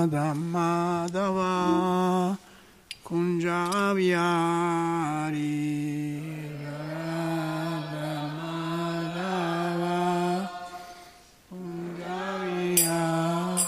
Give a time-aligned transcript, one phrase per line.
[0.00, 1.52] Radha Madhava
[3.04, 4.16] Kunjaviyari
[6.64, 9.98] Radha Madhava
[11.50, 13.66] Kunjaviyari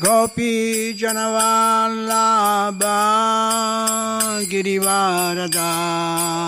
[0.00, 0.52] Gopi
[0.96, 2.96] Janavallabha
[4.48, 6.41] Girivaradari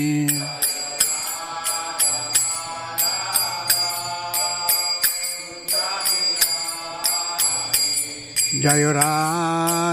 [8.61, 8.69] Kunjaviari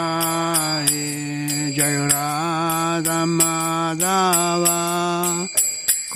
[1.78, 4.79] Jayorada Madhava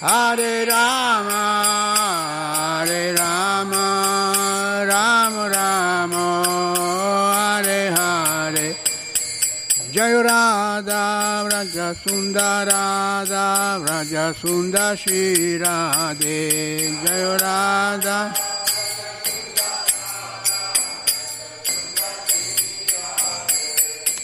[0.00, 8.76] Hare Rama, Hare Rama, Rama Rama, Hare Hare.
[9.90, 18.32] Jai Radha, Vraja Sundarada, Vraja Sundar Shri Radhe, Jai Radha.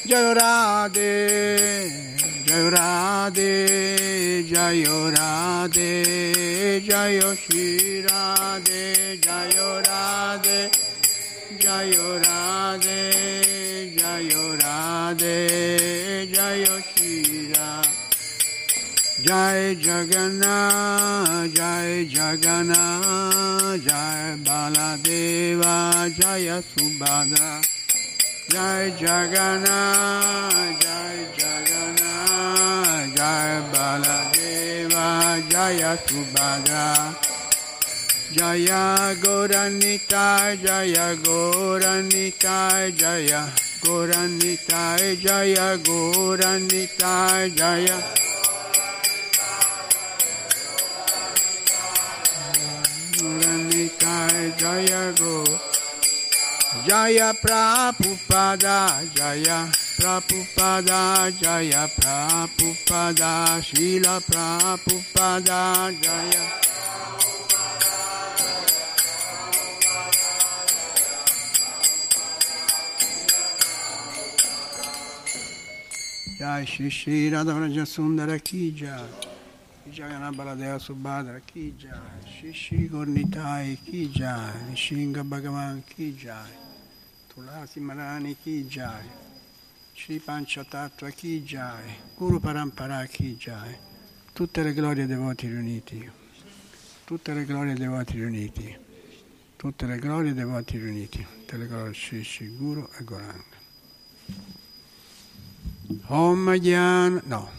[0.07, 2.14] Jai Radhe.
[2.55, 10.71] Jaya Radhe Jaya Radhe Jaya Shri Radhe Jaya Radhe
[11.59, 17.53] Jaya Radhe Jaya Radhe Jaya Shri
[19.25, 27.74] Jai Jagannath, Jai Jagannath, Jai Baladeva, Jaya Subhadra.
[28.55, 37.17] Jai Jagannath, Jai Jagannath, Jai Baladeva, Jaya Subhadra.
[38.33, 43.51] Jaya Goranita, Jaya Goranita, Jaya
[43.83, 47.99] Goranita, Jaya Goranita, Jaya.
[53.19, 55.74] Goranita, Jaya Go.
[56.83, 66.43] Jaya Prabhupada, Jaya Prabhupada, Jaya Prabhupada, Srila Prabhupada, Jaya.
[76.37, 79.01] Jai Shri Shri Radhavraja Sundara Ki Jai.
[79.91, 81.93] Jagana Baladeva Subhadra Ki Jai.
[82.29, 84.53] Shri Shri Gornitai Ki Jai.
[84.69, 86.64] Nishinga Bhagavan Ki Jai
[87.35, 89.11] Tulasi Marani Ki Jai
[89.93, 93.77] Shri Panchatattva Ki Jai Guru Parampara Ki Jai
[94.33, 96.09] Tutte le glorie dei devoti riuniti.
[97.05, 98.79] Tutte le glorie dei devoti riuniti.
[99.57, 101.27] Tutte le glorie dei devoti riuniti.
[101.27, 103.57] Tutte le glorie Shri Shri Guru e Goranga.
[106.07, 107.51] Om Gyan, no.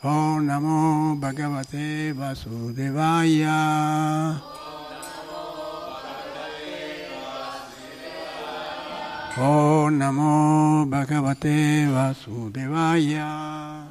[0.00, 3.48] Om Namo Bhagavate Vasudevaya.
[9.36, 13.86] Om Namo Bhagavate Vasudevaya.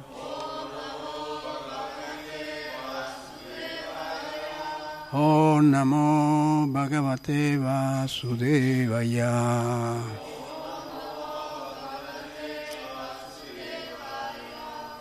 [5.12, 9.32] Om Namo Bhagavate Vasudevaya.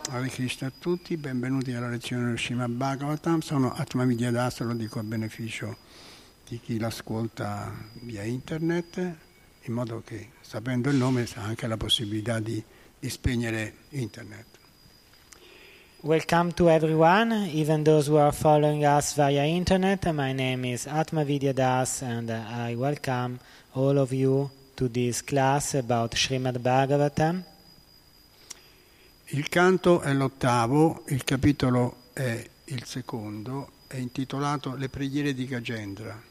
[0.10, 3.42] Hare Krishna a tutti, benvenuti alla lezione dello Srimad Bhagavatam.
[3.42, 5.76] Sono Atma Vidya Das, lo dico a beneficio
[6.48, 9.28] di chi l'ascolta via internet,
[9.64, 12.64] in modo che sapendo il nome sa anche la possibilità di,
[13.00, 14.46] di spegnere internet.
[16.02, 20.06] Welcome to everyone, even those who are following us via internet.
[20.06, 23.40] My name is Atma Vidya Das, and I welcome
[23.74, 27.44] all of you to this class about Srimad Bhagavatam.
[29.32, 36.29] Il canto è l'ottavo, il capitolo è il secondo, è intitolato Le preghiere di Gagendra.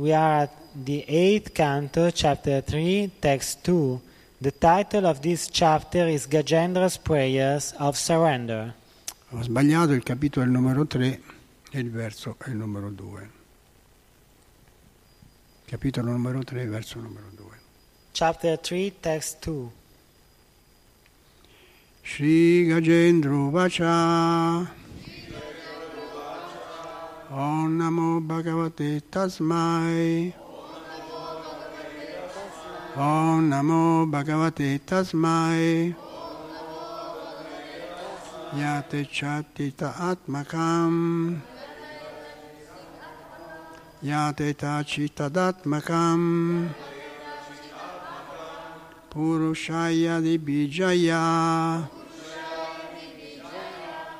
[0.00, 4.00] We are at the eighth canto, chapter 3, text 2.
[4.40, 8.72] The title of this chapter is Gajendra's Prayers of Surrender.
[9.32, 11.20] Ho sbagliato, il capitolo è il numero 3
[11.70, 13.30] e il verso è il numero 2.
[15.66, 17.44] Capitolo numero 3, verso numero 2.
[18.12, 19.68] Chapter 3, text 2.
[22.00, 24.79] Shri Gajendra Vacha
[27.32, 30.34] Om Namo Bhagavate Tasmai.
[32.96, 35.94] Om Namo Bhagavate Tasmai.
[38.52, 41.40] Yate Chatita Atmakam.
[44.02, 46.68] Yate Tachitadatmakam
[49.08, 51.88] Purushaya di Bijaya.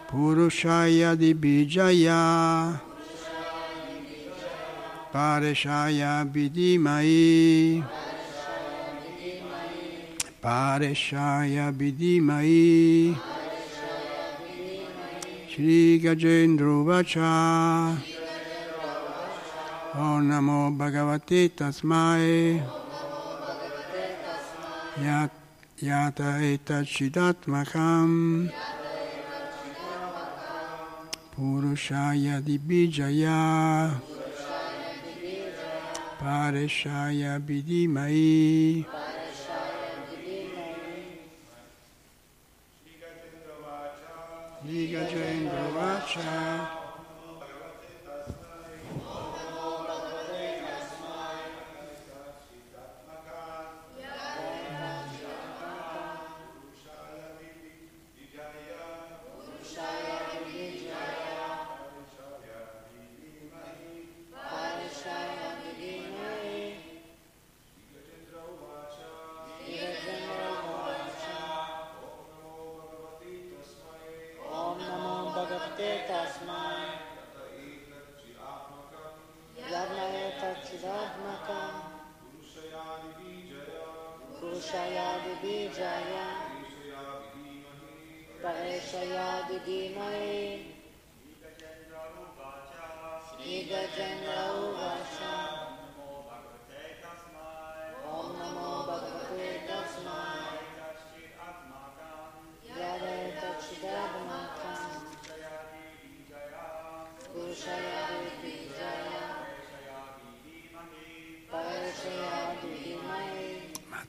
[0.07, 2.90] Purushaya di Bijaya
[5.13, 7.85] Pareshaya Vidimai
[10.41, 13.17] Pareshaya Vidimai
[15.49, 17.99] Shri Gajendra Vacha.
[19.97, 22.63] Om Namo Bhagavate Tasmai.
[25.03, 25.33] Yat,
[25.83, 28.53] Yata etachidatmakam
[31.35, 32.59] Purushaya di
[36.21, 38.85] Bijaya Pareshaya Vidimai
[44.93, 46.50] Gajendra Vacha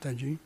[0.02, 0.38] Mataji.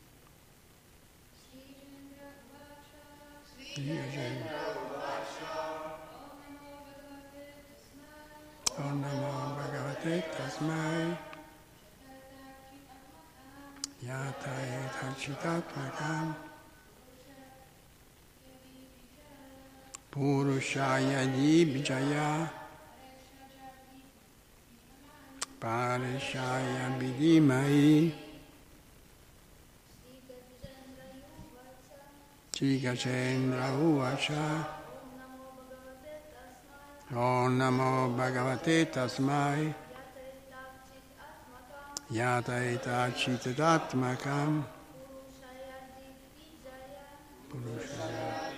[8.78, 11.16] Om Namo Bhagavate Tasmai
[14.04, 16.34] Yata Etachitatmakam
[20.12, 22.55] Purushaya Dibjaya
[32.86, 34.64] Chikachendra Uvacha
[37.12, 39.74] Om Namo Bhagavate Tasmai
[42.12, 44.64] Yata Eta Chitadatmakam
[47.50, 48.54] Purushaya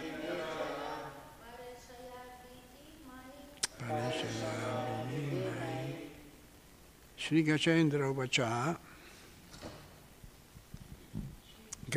[3.80, 5.94] Parishaya Vidimai
[7.16, 8.76] Sri Gacendra Uvacha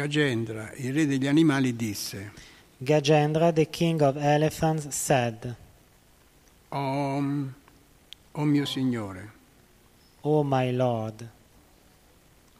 [0.02, 2.32] Gajendra, il re degli animali, disse
[2.80, 5.56] Gajendra, the king of elephants, said,
[6.70, 7.54] Om,
[8.32, 9.32] o mio Signore,
[10.22, 11.30] O my Lord,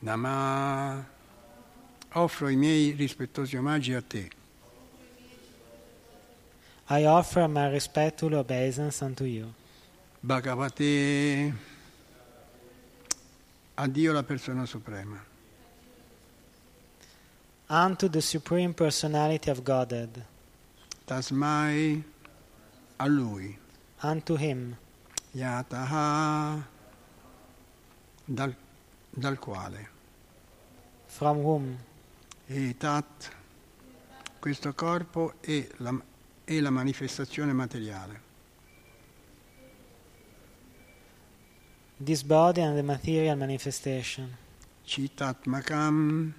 [0.02, 1.04] Nama,
[2.14, 4.30] offro i miei rispettosi omaggi a te,
[6.90, 9.52] I offer my respectful obeisance unto you.
[10.20, 11.54] Bhagavate,
[13.74, 15.30] a Dio la persona suprema,
[17.74, 20.26] Unto the Supreme Personality of Godhead,
[21.08, 22.04] Tasmai,
[23.00, 23.58] a Lui,
[24.04, 24.76] unto Him,
[25.34, 26.62] Yataha,
[28.26, 28.54] dal,
[29.10, 29.88] dal quale,
[31.06, 31.78] from whom?
[32.48, 33.32] Etat,
[34.38, 35.98] questo corpo è la,
[36.44, 38.22] è la manifestazione materiale.
[42.02, 44.36] this body and the material manifestation,
[44.86, 46.34] Citatmakam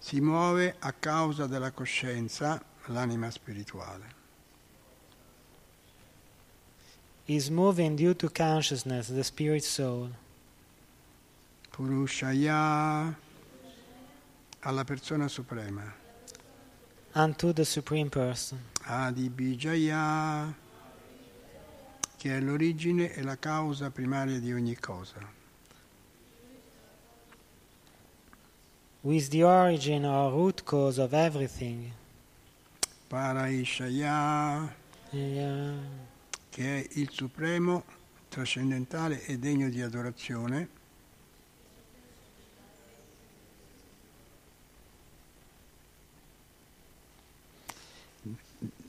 [0.00, 4.18] si muove a causa della coscienza, l'anima spirituale.
[7.26, 10.10] is moving due to consciousness, the spirit soul,
[11.70, 13.14] Purushaya
[14.62, 15.94] alla persona suprema.
[17.14, 20.52] unto the Supreme Person, Adibijaya
[22.16, 25.16] che è l'origine e la causa primaria di ogni cosa.
[29.02, 31.92] Who is the origin or root cause of everything.
[33.08, 34.72] Paraishaya
[35.12, 35.72] Yeah.
[36.50, 37.82] che è il supremo,
[38.28, 40.68] trascendentale e degno di adorazione.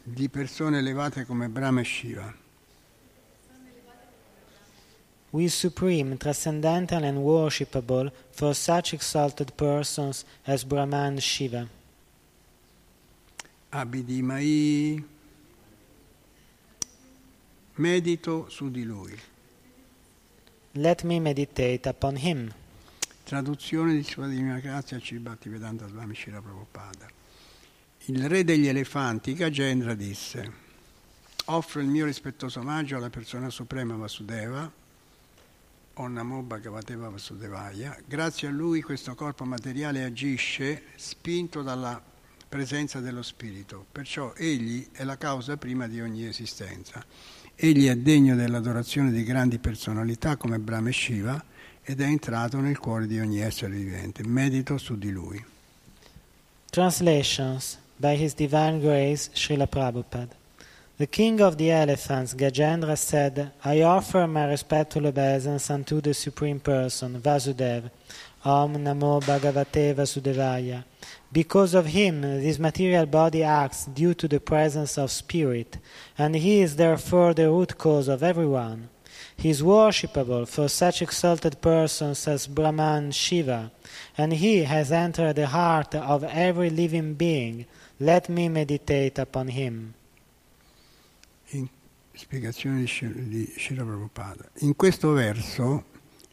[0.03, 2.40] di persone elevate come Brahma e Shiva.
[5.31, 11.67] Who is supreme, transcendental, and worshipable for such exalted persons as Brahman Shiva.
[13.69, 15.03] Abhidimai
[17.75, 19.17] medito su di lui.
[20.73, 22.53] Let me meditate upon him.
[23.23, 25.15] Traduzione di Sua Divina Grazia C.
[25.15, 27.07] Bhaktivedanta Swami Shira Prabhupada.
[28.05, 30.69] Il re degli elefanti, Gajendra, disse
[31.45, 34.71] offro il mio rispettoso omaggio alla persona suprema Vasudeva,
[35.95, 37.97] o Namo Bhagavateva Vasudevaya.
[38.05, 42.01] Grazie a lui questo corpo materiale agisce spinto dalla
[42.47, 47.03] presenza dello spirito, perciò egli è la causa prima di ogni esistenza.
[47.55, 51.43] Egli è degno dell'adorazione di grandi personalità come Brahma e Shiva
[51.81, 54.25] ed è entrato nel cuore di ogni essere vivente.
[54.25, 55.43] Medito su di lui.
[56.69, 60.40] Translations by His Divine Grace, Srila Prabhupada.
[61.01, 66.59] The king of the elephants, Gajendra, said, I offer my respectful obeisance unto the Supreme
[66.59, 67.89] Person, Vasudeva.
[68.45, 70.83] Om Namo Bhagavate Vasudevaya.
[71.31, 75.79] Because of him, this material body acts due to the presence of spirit,
[76.19, 78.89] and he is therefore the root cause of everyone.
[79.35, 83.71] He is worshipable for such exalted persons as Brahman Shiva,
[84.19, 87.65] and he has entered the heart of every living being.
[87.99, 89.95] Let me meditate upon him.
[92.21, 94.51] Spiegazione di Srila Prabhupada.
[94.59, 95.85] In questo verso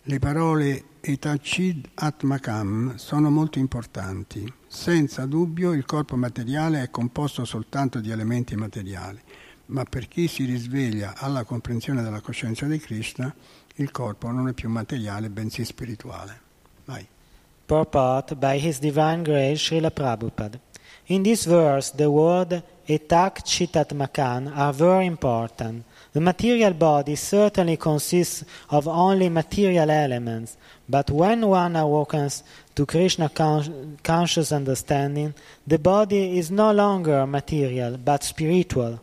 [0.03, 4.53] Le parole Etachid Atmakam sono molto importanti.
[4.67, 9.19] Senza dubbio il corpo materiale è composto soltanto di elementi materiali,
[9.67, 13.35] ma per chi si risveglia alla comprensione della coscienza di Krishna,
[13.77, 16.41] il corpo non è più materiale, bensì spirituale.
[16.85, 17.09] Vai.
[17.65, 20.61] Purport by His Divine Grace Srila Prabhupada.
[21.09, 25.85] In this verse, the word etak chitat makan are very important.
[26.13, 32.43] The material body certainly consists of only material elements, but when one awakens
[32.75, 35.33] to Krishna con- conscious understanding,
[35.67, 39.01] the body is no longer material but spiritual.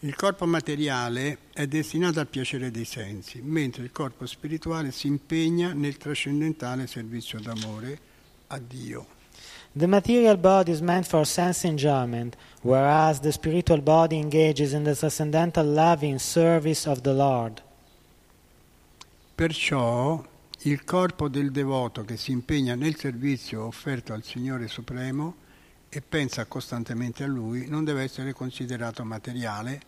[0.00, 5.72] Il corpo materiale è destinato al piacere dei sensi, mentre il corpo spirituale si impegna
[5.74, 7.98] nel trascendentale servizio d'amore
[8.46, 9.17] a Dio.
[9.76, 14.94] The material body is meant for sense enjoyment, whereas the spiritual body engages in the
[14.94, 17.62] transcendental loving service of the Lord.
[19.34, 20.24] Perciò
[20.62, 25.36] il corpo del devoto che si impegna nel servizio offerto al Signore Supremo
[25.88, 29.80] e pensa costantemente a Lui non deve essere considerato materiale,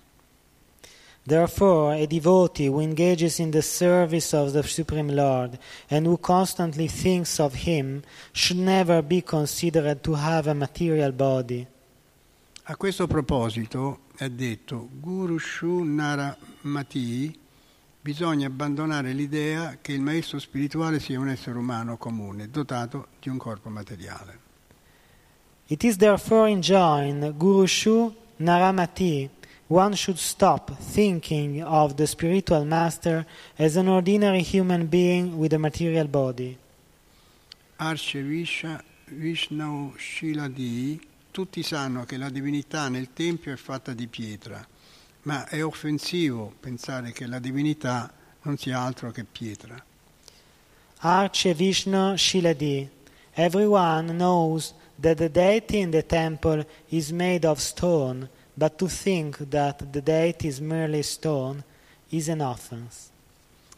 [1.27, 5.59] Therefore, a devotee who engages in the service of the Supreme Lord
[5.91, 11.67] and who constantly thinks of Him should never be considered to have a material body.
[12.65, 17.39] A questo proposito è detto Guru Shu Naramati
[18.01, 23.37] bisogna abbandonare l'idea che il maestro spirituale sia un essere umano comune, dotato di un
[23.37, 24.39] corpo materiale.
[25.67, 29.29] It is therefore enjoined, Guru Shu Naramati,
[29.71, 33.25] one should stop thinking of the spiritual master
[33.57, 36.59] as an ordinary human being with a material body.
[37.79, 44.67] Visha Vishnu Shiladi, tutti sanno che la divinità nel Tempio è fatta di pietra,
[45.23, 49.81] ma è offensivo pensare che la divinità non sia altro che pietra.
[50.99, 52.89] Arche Vishnu Shiladi.
[53.35, 58.29] Everyone knows that the deity in the temple is made of stone,
[58.61, 61.65] but to think that the deity is merely stone
[62.11, 63.09] is an offense.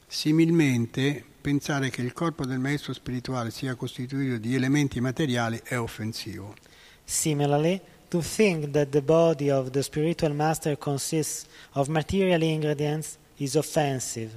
[0.08, 6.56] Similmente, pensare che il corpo del maestro spirituale sia costituito di elementi materiali è offensivo.
[7.04, 13.54] Similarly, to think that the body of the spiritual master consists of material ingredients is
[13.54, 14.36] offensive.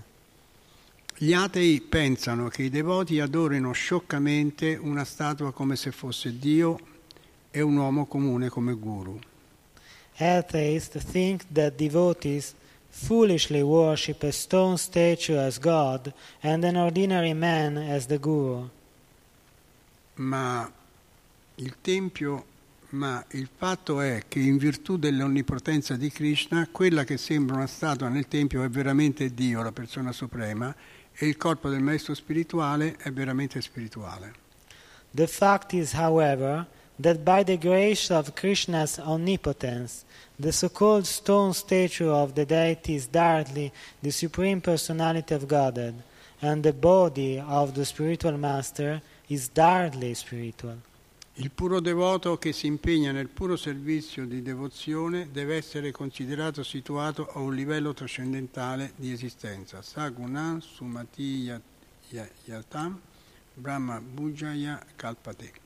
[1.18, 6.78] Gli atei pensano che i devoti adorino scioccamente una statua come se fosse Dio
[7.50, 9.20] e un uomo comune come guru.
[10.18, 12.56] Atheists think that devotees
[12.90, 18.70] foolishly worship a stone statue as God and an ordinary man as the guru.
[20.16, 20.72] Ma
[21.56, 22.46] il Tempio,
[22.90, 28.08] ma il fatto è che in virtù dell'onnipotenza di Krishna, quella che sembra una statua
[28.08, 30.74] nel Tempio è veramente Dio, la persona suprema,
[31.14, 34.34] e il corpo del maestro spirituale è veramente spirituale.
[35.12, 36.66] The fact is, however,
[37.00, 40.06] that by the grace of Krishna's omnipotence,
[40.40, 45.96] the so called stone statue of the deity is directly the Supreme Personality of Godhead,
[46.42, 50.78] and the body of the spiritual master is directly spiritual.
[51.38, 57.28] Il puro devoto che si impegna nel puro servizio di devozione deve essere considerato situato
[57.34, 59.82] a un livello trascendentale di esistenza.
[59.82, 61.62] Sagunan Sumati Yat-
[62.10, 63.02] Ya- Yatam
[63.54, 65.65] Brahma Bujaya Kalpate.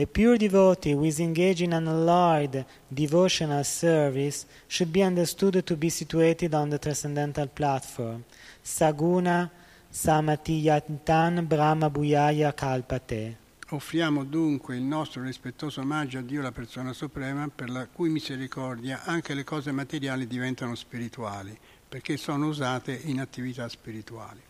[0.00, 5.90] A pure devotee who is engaged in unalloyed devotional service should be understood to be
[5.90, 8.24] situated on the transcendental platform.
[8.64, 9.50] Saguna
[9.92, 13.36] Samatiyantan Brahma Bhuyaya Kalpate.
[13.68, 19.02] Offriamo dunque il nostro rispettoso omaggio a Dio, la persona suprema, per la cui misericordia
[19.04, 21.54] anche le cose materiali diventano spirituali,
[21.86, 24.40] perché sono usate in attività spirituali.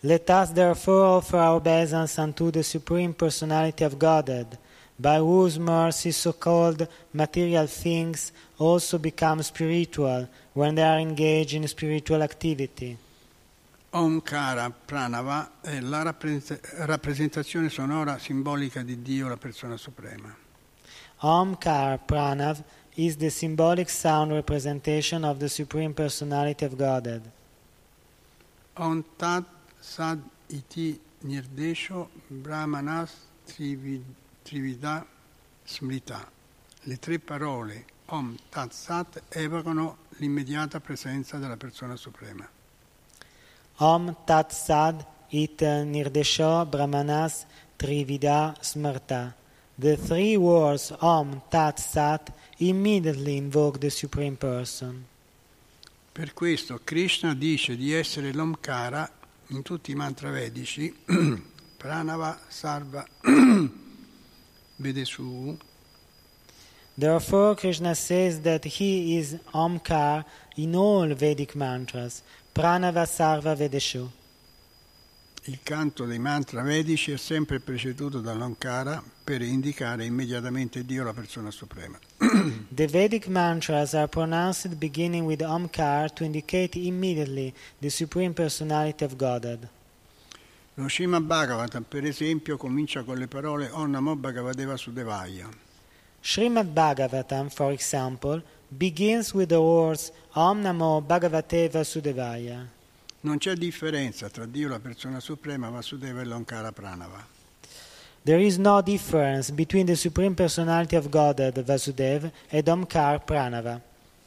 [0.00, 4.58] Let us therefore offer our obeisance unto the Supreme Personality of Godhead,
[5.02, 11.66] by whose mercy so called material things also become spiritual when they are engaged in
[11.66, 12.96] spiritual activity.
[13.94, 20.34] Omkara Pranava è la rappresentazione sonora simbolica di Dio, la persona suprema.
[21.24, 22.62] Omkar Pranav
[22.96, 27.22] is the symbolic sound representation of the Supreme Personality of Godhead.
[28.74, 29.44] Om Tat
[29.78, 33.12] Sad Iti Nirdesho Brahmanas
[33.46, 34.02] Trivi-
[34.42, 35.06] Trivida
[35.64, 36.30] Smrita.
[36.82, 42.48] Le tre parole Om Tat Sat evocano l'immediata presenza della persona suprema.
[43.76, 49.34] Om Tat Sad It Nirdesho Brahmanas Trivida Smarta.
[49.74, 55.06] The three words Om Tat Sat immediately invoke the Supreme Person.
[56.12, 59.10] Per questo Krishna dice di essere l'Omkara,
[59.46, 60.94] in tutti i mantra vedici,
[61.78, 63.06] Pranava, Sarva,
[64.82, 65.56] Vedesu,
[66.94, 70.24] Therefore, Krishna says that he is Omkar
[70.56, 72.22] in all Vedic mantras,
[72.54, 74.10] Pranava Sarva Vedeshu.
[75.46, 81.50] il canto dei mantra vedici è sempre preceduto dall'Ankara per indicare immediatamente Dio, la persona
[81.50, 81.98] suprema.
[82.68, 89.16] The Vedic mantras are pronounced beginning with Omkar to indicate immediately the Supreme Personality of
[89.16, 89.68] Godhead.
[90.76, 95.46] Lo Srimad Bhagavatam, per esempio, comincia con le parole Om Namo Bhagavadeva Sudevaya.
[96.22, 102.66] Srimad Bhagavatam, for example, begins with the words Om Namo Bhagavate Vasudevaya.
[103.20, 107.22] Non c'è differenza tra Dio, la persona suprema, Vasudeva e l'Ankara Pranava.
[108.24, 113.78] There is no difference between the Supreme Personality of Godhead, Vasudev, and Omkar Pranava.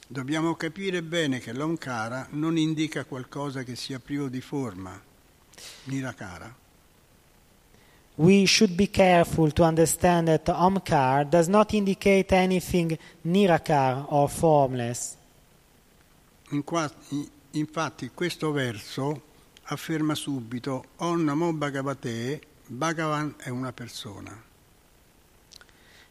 [0.05, 5.01] Dobbiamo capire bene che l'Ankara non indica qualcosa che sia privo di forma,
[5.87, 6.53] Nirakara.
[8.17, 15.17] We should be careful to understand that Omkar does not indicate anything Nirakar or formless.
[16.51, 19.21] In qua- in- Infatti questo verso
[19.63, 24.43] afferma subito Om Namo Bhagavate, Bhagavan è una persona.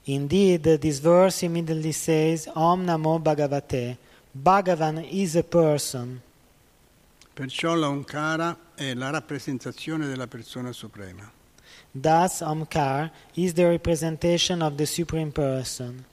[0.05, 3.99] Indeed, this verse immediately says Om Namo Bhagavate.
[4.33, 6.23] Bhagavan is a person.
[7.35, 11.29] Perciò l'Ankara è la rappresentazione della persona suprema.
[11.91, 16.05] Thus, Omkar is the representation of the Supreme Person.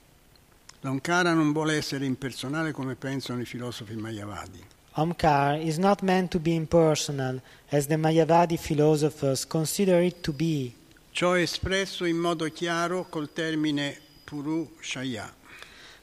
[0.80, 4.64] L'Ankara non vuole essere impersonale come pensano i filosofi mayavadi.
[4.94, 10.74] Omkar is not meant to be impersonal, as the Mayavadi philosophers consider it to be.
[11.12, 15.32] Ciò è espresso in modo chiaro col termine Purushaya.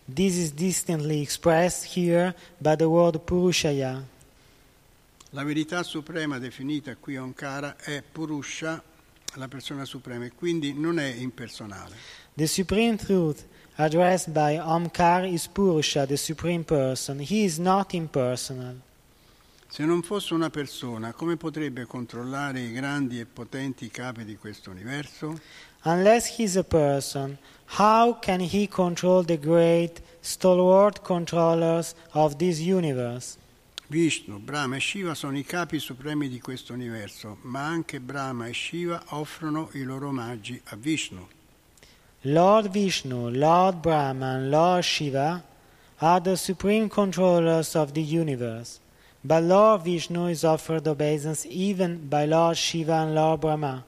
[0.06, 4.02] This is distinctly expressed here by the word Purushaya.
[5.34, 8.82] La verità suprema definita qui Ankara è Purusha,
[9.36, 11.96] la persona suprema, e quindi non è impersonale.
[12.34, 17.20] The supreme truth addressed by Omkar is Purusha, the supreme person.
[17.20, 18.82] He is not impersonal.
[19.68, 24.72] Se non fosse una persona, come potrebbe controllare i grandi e potenti capi di questo
[24.72, 25.40] universo?
[25.84, 27.38] Unless he is a person,
[27.78, 33.38] how can he control the great, stalwart controllers of this universe?
[33.90, 38.54] Vishnu, Brahma e Shiva sono i capi supremi di questo universo, ma anche Brahma e
[38.54, 41.28] Shiva offrono i loro omaggi a Vishnu.
[42.22, 45.44] Lord Vishnu, Lord Brahma, and Lord Shiva
[45.98, 48.80] are the supreme controllers of the universe.
[49.22, 53.84] But Lord Vishnu is offered obeisance even by Lord Shiva and Lord Brahma.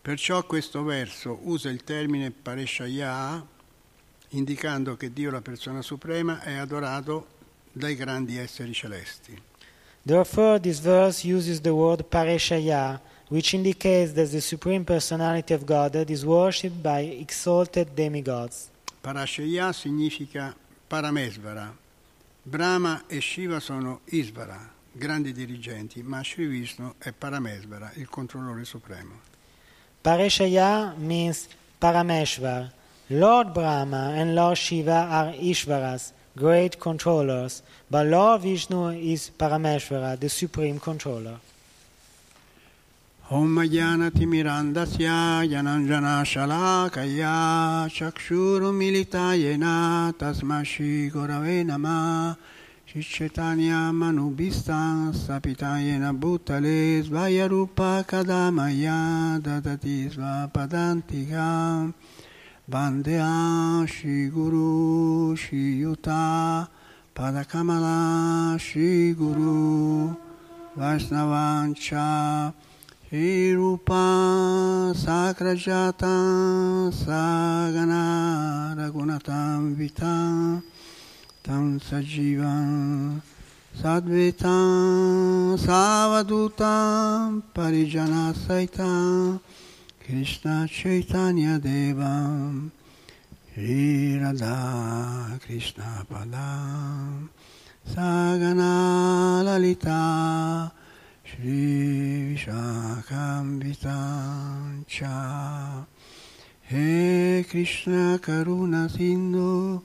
[0.00, 3.44] Perciò questo verso usa il termine Pareshaya,
[4.30, 7.36] indicando che Dio, la persona suprema, è adorato
[7.72, 9.40] dai grandi esseri celesti.
[10.02, 16.10] Therefore, this verse uses the word Pareshaya, which indicates that the Supreme Personality of Godhead
[16.10, 18.70] is worshipped by exalted demigods.
[19.02, 20.54] Parashaya significa
[20.88, 21.76] paramesvara.
[22.42, 29.20] Brahma e Shiva sono Isvara, grandi dirigenti, ma Sri Vishnu è paramesvara, il controllore supremo.
[30.02, 32.72] Pareshaya means Parameshvar.
[33.10, 40.28] Lord Brahma and Lord Shiva are Ishvaras, great controllers, but Lord Vishnu is Parameshvara, the
[40.28, 41.40] supreme controller.
[43.30, 52.38] Om Jnanati Mirandasya Jananjana Shalakaya Chakshuru Militayena Tasmashi Gorave Nama
[52.88, 58.04] Shichetanya Manubhistan Sapitayena Bhutale Svayarupa
[62.70, 66.68] Bandea Shri Guru Shri Yuta
[67.14, 70.14] Padakamala Shri Guru.
[70.76, 72.52] Vaisnavancha
[73.08, 80.62] Shri Rupa Sakrajata Sagana Ragunatam Vitam
[81.42, 83.20] Tam Sajivam
[83.76, 89.40] Sadvetam Savadutam Parijana Saitam
[90.08, 92.70] Krishna Chaitanya Devam
[93.52, 97.28] Shri Radha Krishna Padam
[97.86, 100.72] Sagana Lalita
[101.22, 103.60] Shri Vishakam
[104.86, 105.84] Cha.
[106.62, 109.82] He Krishna Karuna Sindhu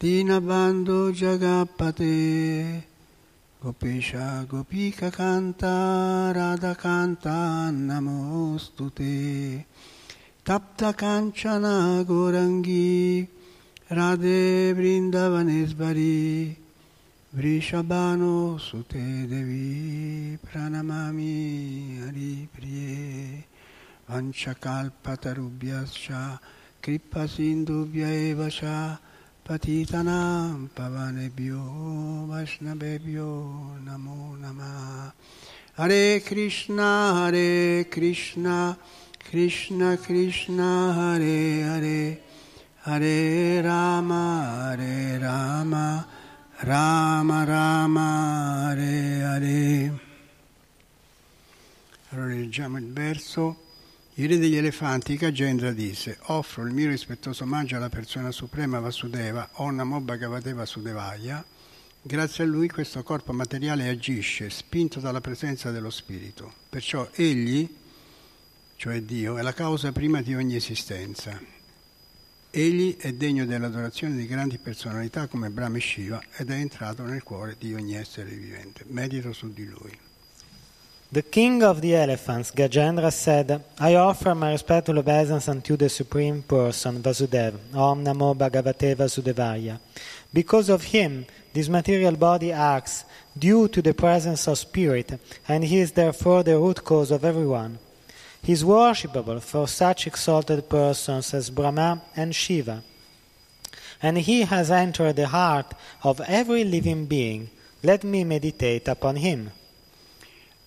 [0.00, 2.82] Dinabando Jagapate
[3.62, 9.66] Gopesha Gopika Kanta Radha Kanta Namostute
[10.42, 13.28] Tapta Kanchana Gorangi
[13.90, 16.56] Radhe Vrindavaneshvari
[17.36, 23.44] Vrishabhano Sute Devi Pranamami Hari Priye.
[24.08, 26.38] Vanchakalpatarubhyascha
[26.80, 28.48] Kripa Sindhubhya Eva
[29.50, 35.12] Patitanam Pavanebhyo Vaishnavebhyo Namo Namah
[35.76, 38.78] Hare Krishna Hare Krishna
[39.18, 42.18] Krishna Krishna Hare Hare.
[42.84, 46.06] Hare Rama Hare Rama
[46.62, 50.00] Rama Rama Hare Hare.
[52.10, 53.69] Allora leggiamo il verso.
[54.20, 59.48] Il re degli elefanti, Gajendra, disse offro il mio rispettoso omaggio alla persona suprema Vasudeva,
[59.52, 61.42] o Namo Bhagavate Vasudevaya.
[62.02, 66.52] Grazie a lui questo corpo materiale agisce, spinto dalla presenza dello spirito.
[66.68, 67.66] Perciò egli,
[68.76, 71.40] cioè Dio, è la causa prima di ogni esistenza.
[72.50, 77.22] Egli è degno dell'adorazione di grandi personalità come Brahma e Shiva ed è entrato nel
[77.22, 78.84] cuore di ogni essere vivente.
[78.86, 80.08] Medito su di lui.
[81.12, 86.42] The king of the elephants, Gajendra, said, I offer my respectful obeisance unto the Supreme
[86.42, 89.80] Person, Vasudeva, Om Namo Bhagavate Vasudevaya.
[90.32, 93.04] Because of him, this material body acts
[93.36, 95.18] due to the presence of spirit,
[95.48, 97.80] and he is therefore the root cause of everyone.
[98.40, 102.84] He is worshipable for such exalted persons as Brahma and Shiva.
[104.00, 107.50] And he has entered the heart of every living being.
[107.82, 109.50] Let me meditate upon him.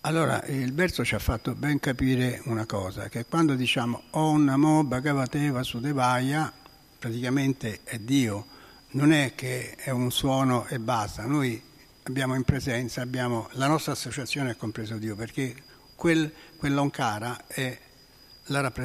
[0.06, 4.84] Allora, il verso ci ha fatto ben capire una cosa, che quando diciamo Om Namo
[4.84, 6.52] Bhagavate Vasudevaya,
[7.00, 8.46] praticamente è Dio,
[8.92, 11.62] non è che è un suono e basta, noi
[12.04, 15.56] abbiamo in presenza, abbiamo, la nostra associazione è compreso Dio, perché
[15.96, 17.80] quel, quell'onkara è,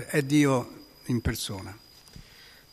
[0.06, 1.76] è Dio in persona.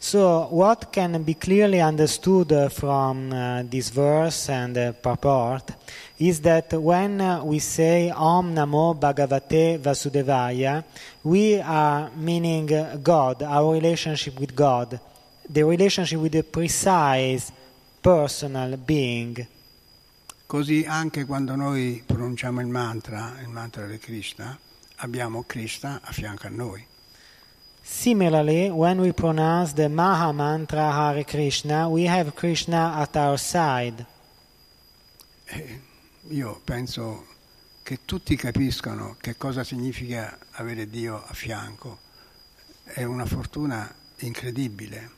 [0.05, 5.71] So, what can be clearly understood from uh, this verse and uh, purport
[6.19, 10.83] is that when uh, we say Om Namo Bhagavate Vasudevaya,
[11.23, 12.69] we are meaning
[13.01, 14.99] God, our relationship with God,
[15.49, 17.51] the relationship with the precise
[17.99, 19.47] personal being.
[20.45, 24.55] Così anche quando noi pronunciamo il mantra, il mantra di Krishna,
[24.97, 26.93] abbiamo Krishna a fianco a noi.
[27.87, 34.03] Similarly, when we pronounce the Maha Mantra Hare Krishna, we have Krishna at our side.
[35.45, 35.81] E
[36.29, 37.25] io penso
[37.83, 41.99] che tutti capiscono che cosa significa avere Dio a fianco.
[42.85, 45.11] È una fortuna incredibile.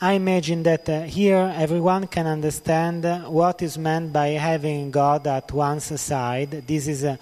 [0.00, 5.26] I imagine that uh, here everyone can understand uh, what is meant by having God
[5.26, 6.66] at one's side.
[6.66, 7.18] This is a,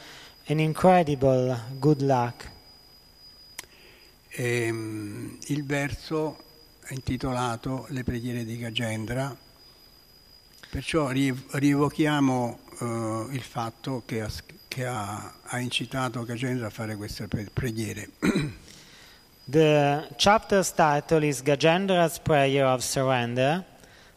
[0.46, 2.59] an incredible good luck.
[4.32, 6.36] E, mm, il verso
[6.84, 9.36] è intitolato Le preghiere di Gagendra,
[10.70, 14.30] perciò ri- rievochiamo eh, il fatto che, ha,
[14.68, 18.08] che ha- ha incitato Gagendra a fare queste pre- preghiere.
[19.48, 23.64] The chapter's title is Gajendra's Prayer of Surrender,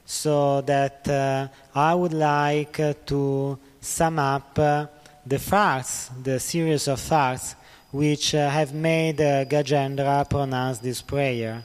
[0.05, 4.85] so that uh, I would like to sum up uh,
[5.25, 7.55] the facts, the series of facts
[7.93, 11.63] which uh, have made uh, Gajendra pronounce this prayer.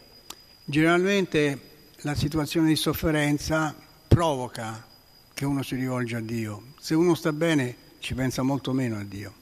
[0.64, 1.58] Generalmente
[2.02, 3.74] la situazione di sofferenza
[4.06, 4.84] provoca
[5.32, 6.74] che uno si rivolge a Dio.
[6.78, 9.32] Se uno sta bene ci pensa molto meno a Dio.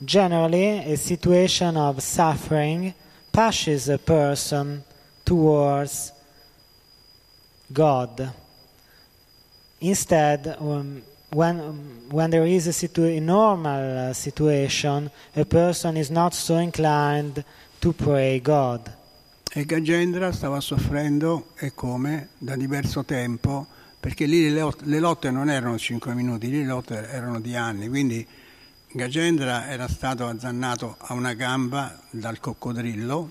[0.00, 2.92] Generally, a situation of suffering
[3.32, 4.82] pushes a person
[5.24, 6.12] towards
[7.72, 8.32] God.
[9.80, 16.10] Instead, um, when, when there is a, situ- a normal uh, situation, a person is
[16.10, 17.44] not so inclined
[17.80, 18.90] to pray God.
[19.52, 23.66] E Gagendra stava soffrendo e come da diverso tempo,
[23.98, 27.56] perché lì le, lot- le lotte non erano 5 minuti, lì le lotte erano di
[27.56, 28.26] anni, quindi
[28.90, 33.30] Gagendra era stato azzannato a una gamba dal coccodrillo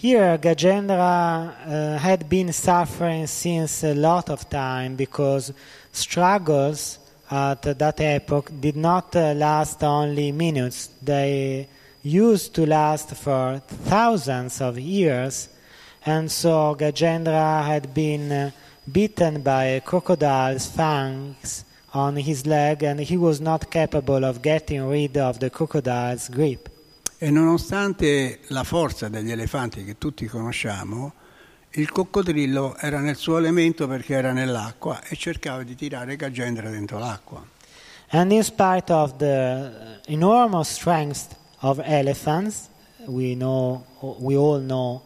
[0.00, 5.52] Here, Gajendra uh, had been suffering since a lot of time because
[5.90, 11.66] struggles at that epoch did not uh, last only minutes, they
[12.04, 15.48] used to last for thousands of years.
[16.06, 18.50] And so Gajendra had been uh,
[18.92, 24.88] bitten by a crocodile's fangs on his leg, and he was not capable of getting
[24.88, 26.68] rid of the crocodile's grip.
[27.18, 31.12] E nonostante la forza degli elefanti che tutti conosciamo,
[31.72, 36.98] il coccodrillo era nel suo elemento perché era nell'acqua e cercava di tirare Gagendra dentro
[36.98, 37.44] l'acqua.
[38.10, 42.70] And in spite of the enormous strength of elephants,
[43.06, 43.84] we know,
[44.20, 45.02] we all know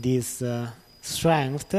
[0.00, 0.68] this uh,
[1.00, 1.76] strength.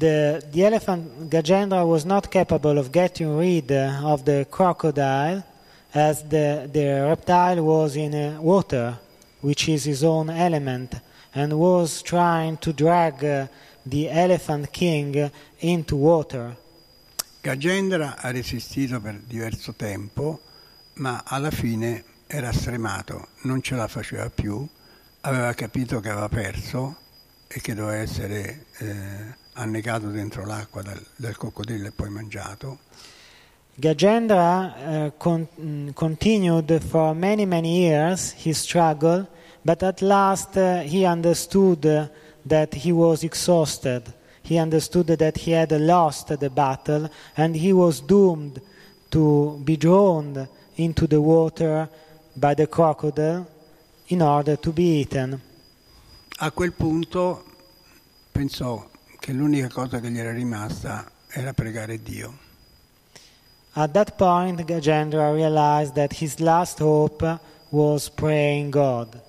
[0.00, 5.44] the, the elephant Gajendra was not capable of getting rid of the crocodile
[5.94, 8.98] as the, the reptile was in uh, water,
[9.40, 10.94] which is his own element,
[11.34, 13.46] and was trying to drag uh,
[13.86, 16.56] the elephant king into water.
[17.42, 20.40] Gajendra ha resistito per diverso tempo,
[20.94, 24.66] ma alla fine era stremato, non ce la faceva più,
[25.22, 26.96] aveva capito che aveva perso
[27.48, 32.80] e che doveva essere eh, annegato dentro l'acqua dal, dal coccodrillo e poi mangiato.
[33.80, 34.74] Gajendra
[35.06, 39.26] uh, con- mm, continued for many, many years his struggle,
[39.64, 42.06] but at last uh, he understood uh,
[42.44, 44.02] that he was exhausted.
[44.42, 48.60] He understood that he had lost the battle and he was doomed
[49.12, 51.88] to be drawn into the water
[52.36, 53.46] by the crocodile
[54.08, 55.40] in order to be eaten.
[56.40, 57.44] A quel punto
[58.30, 62.48] pensò che l'unica cosa che gli era rimasta era pregare Dio.
[63.72, 67.38] At that point, Gajendra realized that his last hope
[67.70, 69.20] was praying God.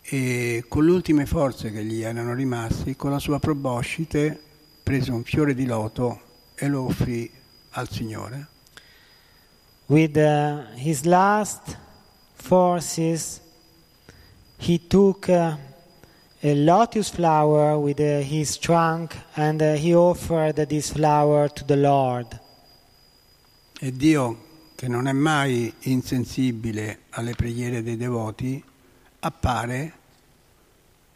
[0.00, 4.40] E con le ultime forze che gli erano rimasti, con la sua proboscite,
[4.82, 6.20] prese un fiore di loto
[6.54, 7.30] e lo offrì
[7.72, 8.46] al Signore.
[9.86, 11.76] With uh, his last
[12.34, 13.40] forces,
[14.56, 15.54] he took uh,
[16.42, 21.76] a lotus flower with uh, his trunk and uh, he offered this flower to the
[21.76, 22.40] Lord.
[23.84, 24.38] E Dio,
[24.76, 28.62] che non è mai insensibile alle preghiere dei devoti,
[29.18, 29.92] appare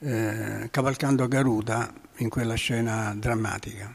[0.01, 3.95] eh, cavalcando Garuda in quella scena drammatica.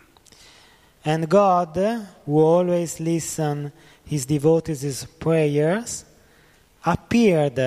[1.01, 1.75] And God,
[2.23, 3.71] who always listens
[4.05, 6.05] his devotees' prayers,
[6.83, 7.59] appeared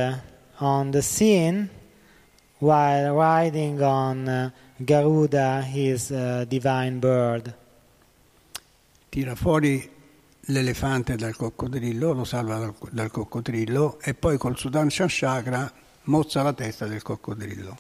[0.56, 1.68] on the scene
[2.60, 4.50] while riding on uh,
[4.82, 7.54] Garuda, his uh, divine bird.
[9.10, 9.93] Tira fuori
[10.46, 15.72] l'elefante dal coccodrillo, lo salva dal, dal coccodrillo e poi col Sudanshan Chakra
[16.04, 17.76] mozza la testa del coccodrillo.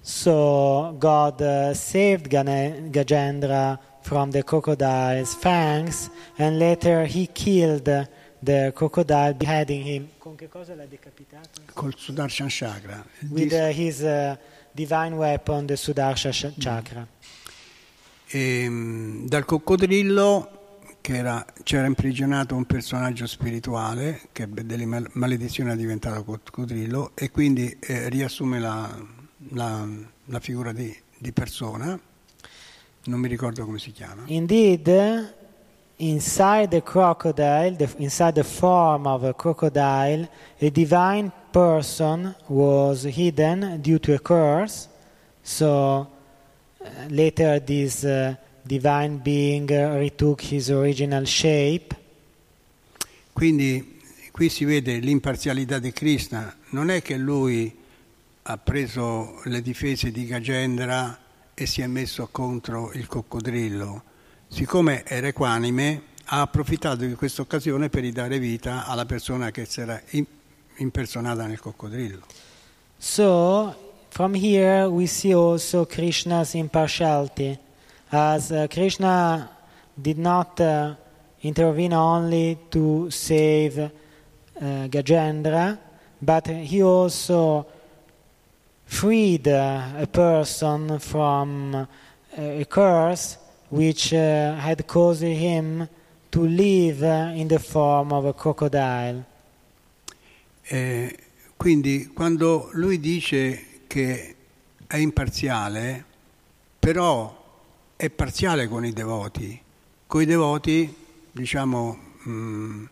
[0.00, 8.08] So God uh, saved Gane- Gajendra from the crocodile's fangs and later he killed
[8.42, 10.08] the crocodile, beheading him.
[10.18, 11.60] Con che cosa l'ha decapitato?
[11.72, 13.04] Col Sudarshan Chakra.
[13.30, 14.36] With uh, his uh,
[14.72, 17.06] divine weapon, the Sudarsha sh- chakra.
[18.26, 20.61] E, mh, dal coccodrillo
[21.02, 28.08] c'era imprigionato un personaggio spirituale che delle mal- maledizioni è diventato coccodrillo e quindi eh,
[28.08, 28.88] riassume la,
[29.50, 29.86] la-
[30.26, 31.98] la figura di, di persona,
[33.04, 34.22] non mi ricordo come si chiama.
[34.26, 35.34] Indeed,
[35.96, 40.28] inside the crocodile, the, inside the form of a crocodile,
[40.60, 44.88] a divine person was hidden due to a curse.
[45.42, 46.08] So
[46.80, 51.96] uh, later, this uh, divine being retook his original shape.
[53.32, 57.74] Quindi qui si vede l'imparzialità di Krishna, non è che lui
[58.42, 61.18] ha preso le difese di Gajendra
[61.54, 64.02] e si è messo contro il coccodrillo,
[64.48, 69.80] siccome era equanime ha approfittato di questa occasione per ridare vita alla persona che si
[69.80, 70.26] era im-
[70.76, 72.24] impersonata nel coccodrillo.
[72.96, 73.74] So,
[74.08, 77.58] from here we see also Krishna's impartiality,
[78.12, 79.50] as uh, Krishna
[80.00, 80.94] did not uh,
[81.42, 83.90] intervene only to save uh,
[84.60, 85.78] Gajendra,
[86.20, 87.66] but he also
[88.84, 91.86] freed uh, a person from uh,
[92.36, 93.38] a curse
[93.70, 95.88] which uh, had caused him
[96.30, 99.24] to live in the form of a crocodile.
[100.64, 101.18] Eh,
[101.56, 104.36] quindi quando lui dice che
[104.86, 106.04] è imparziale,
[106.78, 107.41] però
[108.02, 109.62] è parziale con i devoti,
[110.08, 110.92] con i devoti
[111.30, 112.84] diciamo mh,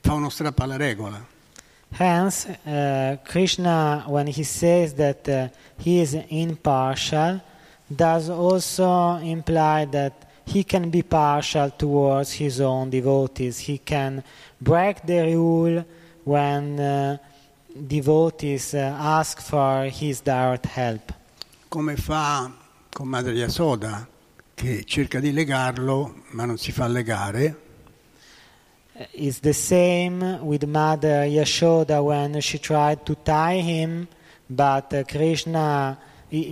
[0.00, 1.20] fa uno strappo alla regola.
[1.90, 5.48] Hence, uh, Krishna, when he says that uh,
[5.82, 7.40] he is impartial,
[7.88, 10.12] does also imply that
[10.44, 13.58] he can be partial towards his own devotees.
[13.66, 14.22] He can
[14.58, 15.84] break the rule
[16.22, 17.18] when uh,
[17.74, 21.12] devotees uh, ask for his direct help.
[21.68, 22.52] come fa
[22.92, 24.06] con Madre Yasoda
[24.62, 27.56] che cerca di legarlo ma non si fa legare
[28.94, 34.06] Uh, It's the same with Mother Yashoda when she tried to tie him,
[34.46, 35.96] but uh, Krishna,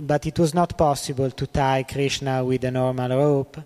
[0.01, 3.63] but it was not possible to tie Krishna with a normal rope.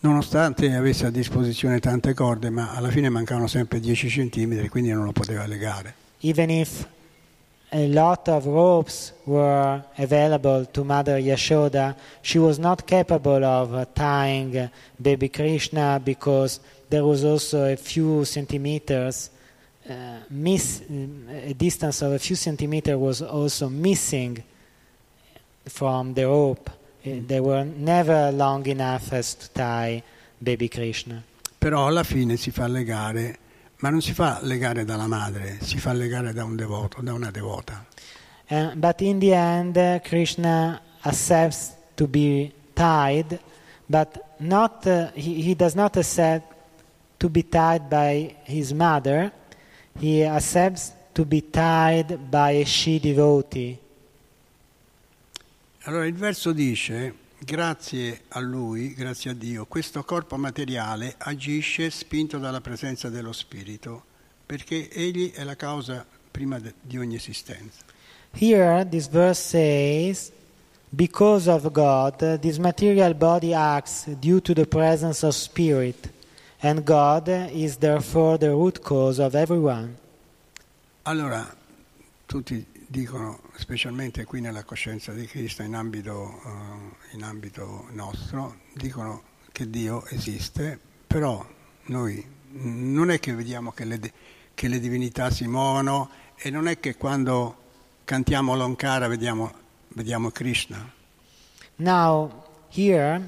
[0.00, 5.04] nonostante avesse a disposizione tante corde ma alla fine mancavano sempre 10 centimetri quindi non
[5.04, 6.84] lo poteva legare Even if
[7.72, 14.70] a lot of ropes were available to Mother Yashoda, she was not capable of tying
[15.00, 19.30] baby Krishna because there was also a few centimeters
[19.88, 24.42] uh, miss a distance of a few centimeters was also missing
[25.64, 26.70] from the rope.
[27.04, 30.02] Uh, They were never long enough as to tie
[30.38, 31.22] baby Krishna.
[31.58, 33.38] Però alla fine si fa legare,
[33.78, 37.30] ma non si fa legare dalla madre, si fa legare da un devoto, da una
[37.30, 37.84] devota.
[38.48, 43.40] Uh, but in the end, uh, Krishna accepts to be tied,
[43.86, 46.54] but not uh, he, he does not accept
[47.18, 49.32] to be tied by his mother.
[49.98, 53.78] He accepts to be tied by a she devotee.
[55.82, 57.14] Allora il verso dice,
[57.46, 64.02] grazie a lui, grazie a Dio, questo corpo materiale agisce spinto dalla presenza dello Spirito,
[64.44, 67.82] perché egli è la causa prima di ogni esistenza.
[68.32, 70.32] Here, this verse says,
[70.88, 76.10] because of God, this material body acts due to the presence of Spirit,
[76.62, 79.96] and God is therefore the root cause of everyone.
[81.02, 81.46] Allora,
[82.26, 89.22] tutti dicono, specialmente qui nella coscienza di Cristo, in ambito, eh, in ambito nostro, dicono
[89.52, 91.44] che Dio esiste, però
[91.86, 94.12] noi non è che vediamo che le,
[94.54, 97.56] che le divinità si muovono e non è che quando
[98.04, 99.52] cantiamo l'Onkara vediamo,
[99.88, 100.92] vediamo Krishna.
[101.76, 103.20] Now, here,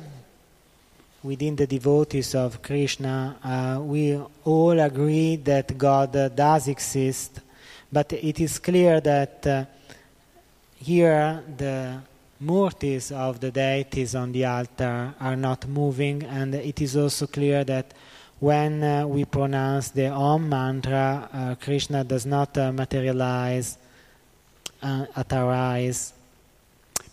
[1.22, 7.42] within the devotees of Krishna, uh, we all agree that God does exist,
[7.92, 9.64] but it is clear that uh,
[10.76, 12.00] here the
[12.40, 17.64] murtis of the deities on the altar are not moving, and it is also clear
[17.64, 17.94] that
[18.40, 23.78] when uh, we pronounce the Om mantra, uh, Krishna does not uh, materialize
[24.82, 26.12] uh, at our eyes.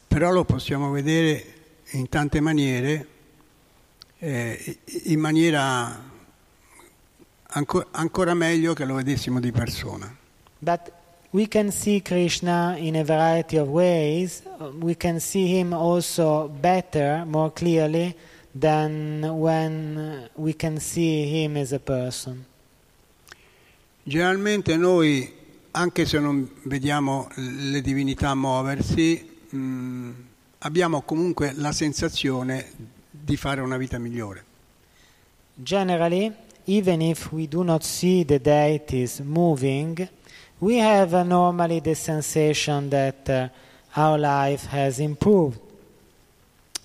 [0.08, 1.44] Però lo possiamo vedere
[1.92, 3.08] in tante maniere,
[4.20, 6.00] eh, in maniera
[7.48, 10.16] anco- ancora meglio che lo vedessimo di persona.
[10.60, 10.92] But
[11.32, 14.42] we can see Krishna in a variety of ways.
[14.80, 18.16] We can see him also better, more clearly,
[18.54, 22.46] than when we can see him as a person.
[24.04, 25.30] Generalmente noi,
[25.72, 30.10] anche se non vediamo le divinità muoversi, mh,
[30.60, 32.72] abbiamo comunque la sensazione
[33.10, 34.44] di fare una vita migliore.
[35.56, 36.32] Generally,
[36.66, 40.08] even if we do not see the deities moving,
[40.60, 43.50] we have uh, normally the sensation that uh,
[43.96, 45.60] our life has improved.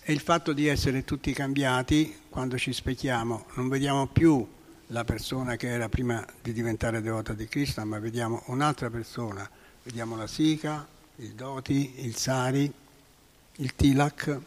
[0.02, 4.44] E il fatto di essere tutti cambiati, quando ci specchiamo, non vediamo più
[4.88, 9.48] la persona che era prima di diventare devota di Krishna, ma vediamo un'altra persona.
[9.82, 12.70] Vediamo la Sika, il Doti, il Sari,
[13.56, 14.40] il Tilak.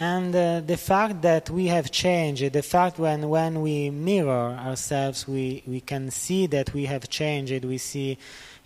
[0.00, 5.26] And uh, the fact that we have changed, the fact when, when we mirror ourselves,
[5.26, 7.64] we, we can see that we have changed.
[7.64, 8.16] We see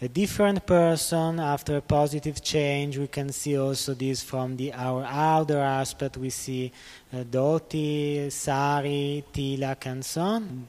[0.02, 2.98] a different person after a positive change.
[2.98, 6.18] We can see also this from the, our outer aspect.
[6.18, 6.70] We see
[7.14, 10.66] uh, Doti, Sari, Tilak, and so on.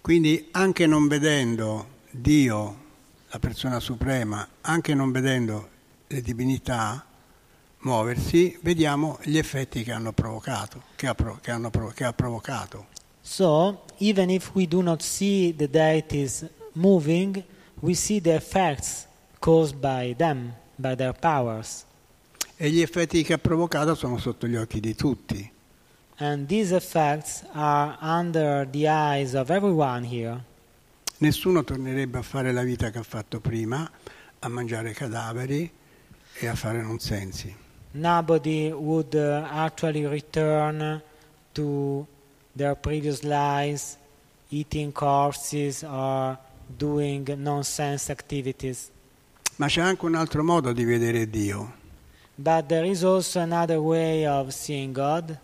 [0.00, 2.76] Quindi anche non vedendo Dio,
[3.28, 5.68] la persona suprema, anche non vedendo
[6.06, 7.04] le divinità
[7.86, 12.86] muoversi, vediamo gli effetti che hanno provocato, che ha, che hanno che ha provocato.
[13.20, 17.40] So, even if we do not see the deities moving,
[17.80, 19.06] we see the effects
[19.38, 21.84] caused by them, by their powers.
[22.56, 25.48] E gli effetti che ha provocato sono sotto gli occhi di tutti.
[26.16, 30.42] And these effects are under the eyes of everyone here.
[31.18, 33.88] Nessuno tornerebbe a fare la vita che ha fatto prima,
[34.40, 35.70] a mangiare cadaveri
[36.38, 37.64] e a fare nonsensi.
[37.92, 41.00] Nobody would uh, actually return
[41.54, 42.06] to
[42.54, 43.96] their previous lives,
[44.50, 46.38] eating corpses or
[46.76, 48.90] doing nonsense activities.
[49.56, 51.84] Ma c'è anche un altro modo di vedere Dio.
[52.34, 55.38] But there is also another way of seeing God.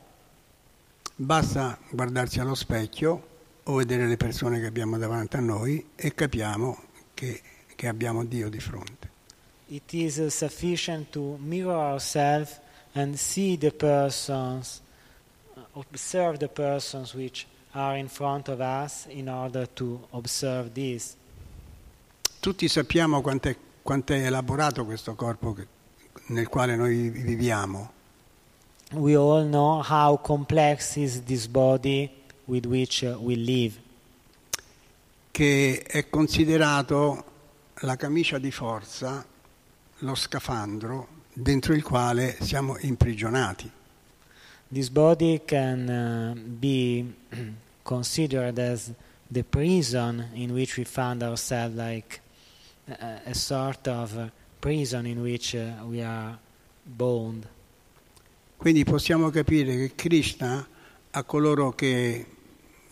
[1.14, 3.28] Basta guardarsi allo specchio
[3.64, 6.78] o vedere le persone che abbiamo davanti a noi e capiamo
[7.14, 7.40] che,
[7.74, 9.11] che abbiamo Dio di fronte.
[9.72, 12.60] It is uh, sufficient to mirror ourselves
[12.94, 14.82] and see the persons,
[15.56, 21.16] uh, observe the persons which are in front of us in order to observe this.
[22.38, 25.66] Tutti sappiamo quant'è, quant'è elaborato questo corpo che-
[26.26, 27.92] nel quale noi viviamo.
[28.92, 32.10] We all know how complex is this body
[32.44, 33.80] with which uh, we live.
[35.30, 37.24] che è considerato
[37.76, 39.24] la camicia di forza,
[40.03, 43.70] lo scafandro dentro il quale siamo imprigionati.
[44.68, 47.05] This body can uh, be
[47.82, 48.92] considered as
[49.30, 52.20] the prison in which we found ourselves, like
[52.88, 54.30] a, a sort of uh,
[54.61, 56.38] prison in which uh, we are
[56.84, 57.46] bound.
[58.57, 60.66] Quindi possiamo capire che Krishna
[61.11, 62.26] a coloro che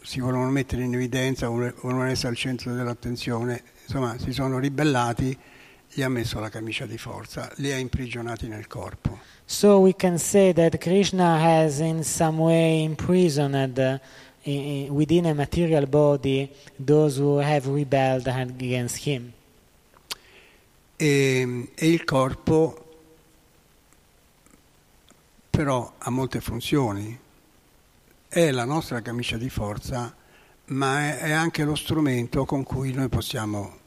[0.03, 5.39] si vogliono mettere in evidenza, vogliono essere al centro dell'attenzione, insomma si sono ribellati,
[5.93, 9.19] gli ha messo la camicia di forza, li ha imprigionati nel corpo.
[9.45, 15.87] So we can say that Krishna has in some way imprisoned uh, within a material
[15.87, 19.33] body those who have rebelled against him.
[20.97, 22.85] E, e il corpo
[25.51, 27.19] però ha molte funzioni,
[28.29, 30.15] è la nostra camicia di forza,
[30.67, 33.80] ma è, è anche lo strumento con cui noi possiamo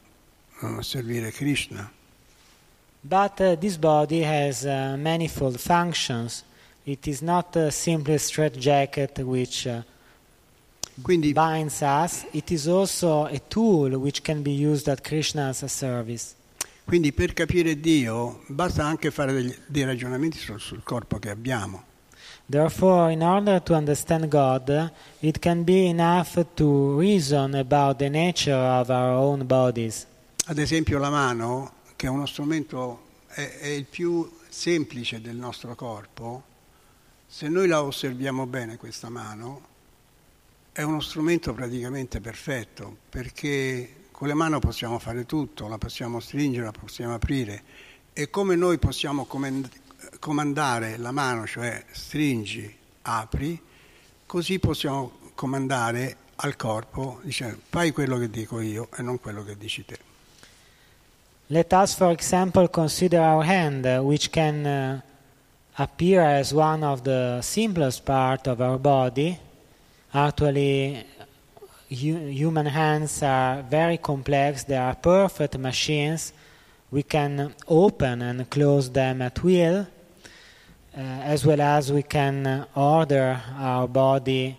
[0.64, 1.90] eh, servire Krishna.
[3.00, 6.44] But uh, this body has uh, manifold functions.
[6.84, 9.82] It is not uh, simply a straitjacket which uh,
[11.02, 16.36] Quindi binds us, it is also a tool which can be used at Krishna's service.
[16.84, 21.82] Quindi per capire Dio basta anche fare degli- dei ragionamenti sul, sul corpo che abbiamo.
[22.46, 28.54] Therefore, in order to understand God, it can be enough to reason about the nature
[28.54, 30.06] of our own bodies.
[30.46, 35.74] Ad esempio la mano, che è uno strumento, è, è il più semplice del nostro
[35.74, 36.42] corpo,
[37.26, 39.62] se noi la osserviamo bene questa mano,
[40.70, 46.66] è uno strumento praticamente perfetto, perché con le mani possiamo fare tutto, la possiamo stringere,
[46.66, 47.62] la possiamo aprire
[48.12, 49.70] e come noi possiamo comand-
[50.18, 52.70] comandare la mano, cioè stringi,
[53.00, 53.58] apri,
[54.26, 59.56] così possiamo comandare al corpo, dicendo fai quello che dico io e non quello che
[59.56, 60.12] dici te.
[61.50, 65.00] Let us, for example, consider our hand, uh, which can uh,
[65.78, 69.38] appear as one of the simplest part of our body.
[70.14, 71.04] Actually,
[71.90, 74.64] hu- human hands are very complex.
[74.64, 76.32] They are perfect machines.
[76.90, 79.80] We can open and close them at will,
[80.96, 84.56] uh, as well as we can order our body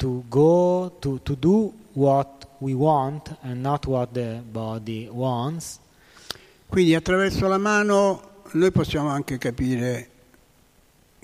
[0.00, 5.78] to go to, to do what we want and not what the body wants.
[6.74, 10.08] Quindi attraverso la mano noi possiamo anche capire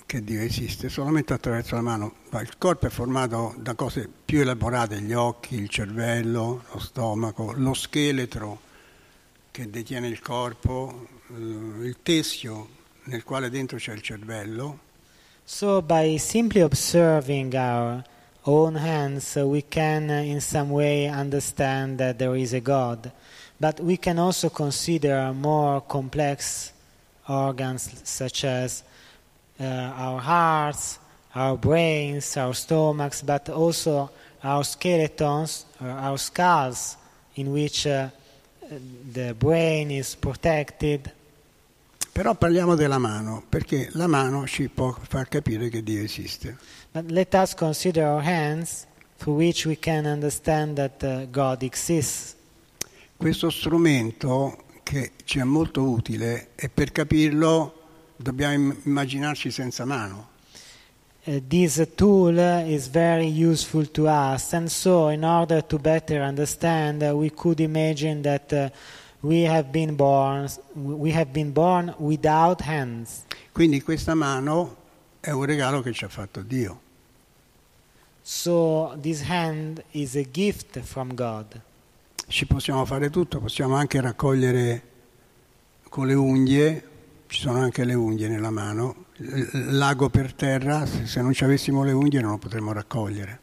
[0.05, 2.13] che Dio esiste, solamente attraverso la mano.
[2.29, 7.51] Ma Il corpo è formato da cose più elaborate, gli occhi, il cervello, lo stomaco,
[7.53, 8.61] lo scheletro
[9.51, 12.69] che detiene il corpo, eh, il tessio
[13.07, 14.79] nel quale dentro c'è il cervello.
[15.43, 18.01] So, by simply observing our
[18.43, 23.11] own hands, we can in some way understand that there is a God.
[23.61, 26.71] But we can also consider more complex
[27.27, 28.81] organs such as
[29.59, 30.97] uh, our hearts,
[31.35, 34.09] our brains, our stomachs, but also
[34.43, 36.97] our skeletons, our skulls,
[37.35, 38.07] in which uh,
[39.13, 41.13] the brain is protected.
[42.11, 46.57] Però parliamo della mano, perché la mano ci può far capire che Dio esiste.
[46.91, 48.87] But let us consider our hands,
[49.19, 52.39] through which we can understand that uh, God exists.
[53.21, 57.73] Questo strumento che ci è molto utile e per capirlo
[58.15, 60.29] dobbiamo im- immaginarci senza mano.
[61.25, 67.03] Uh, this tool is very useful to us, and so, in order to better understand,
[67.03, 68.69] uh, we could imagine that uh,
[69.19, 73.25] we have born, we have been born without hands.
[73.51, 74.77] Quindi questa mano
[75.19, 76.81] è un regalo che ci ha fatto Dio.
[78.23, 81.61] So, this hand is a gift from God.
[82.27, 84.81] Ci possiamo fare tutto, possiamo anche raccogliere
[85.89, 86.83] con le unghie,
[87.27, 91.91] ci sono anche le unghie nella mano, lago per terra, se non ci avessimo le
[91.91, 93.39] unghie non lo potremmo raccogliere.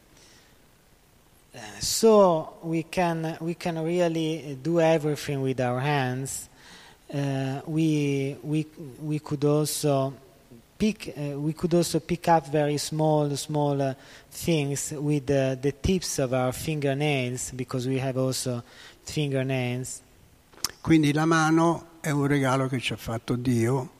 [1.52, 6.48] Uh, So we can we can really do everything with our hands.
[7.12, 8.66] Uh, we we
[9.00, 10.12] we could also
[10.78, 13.94] pick uh, we could also pick up very small small uh,
[14.30, 18.62] things with uh, the tips of our fingernails because we have also
[19.02, 20.00] fingernails.
[20.80, 23.96] Quindi la mano è un regalo che ci ha fatto Dio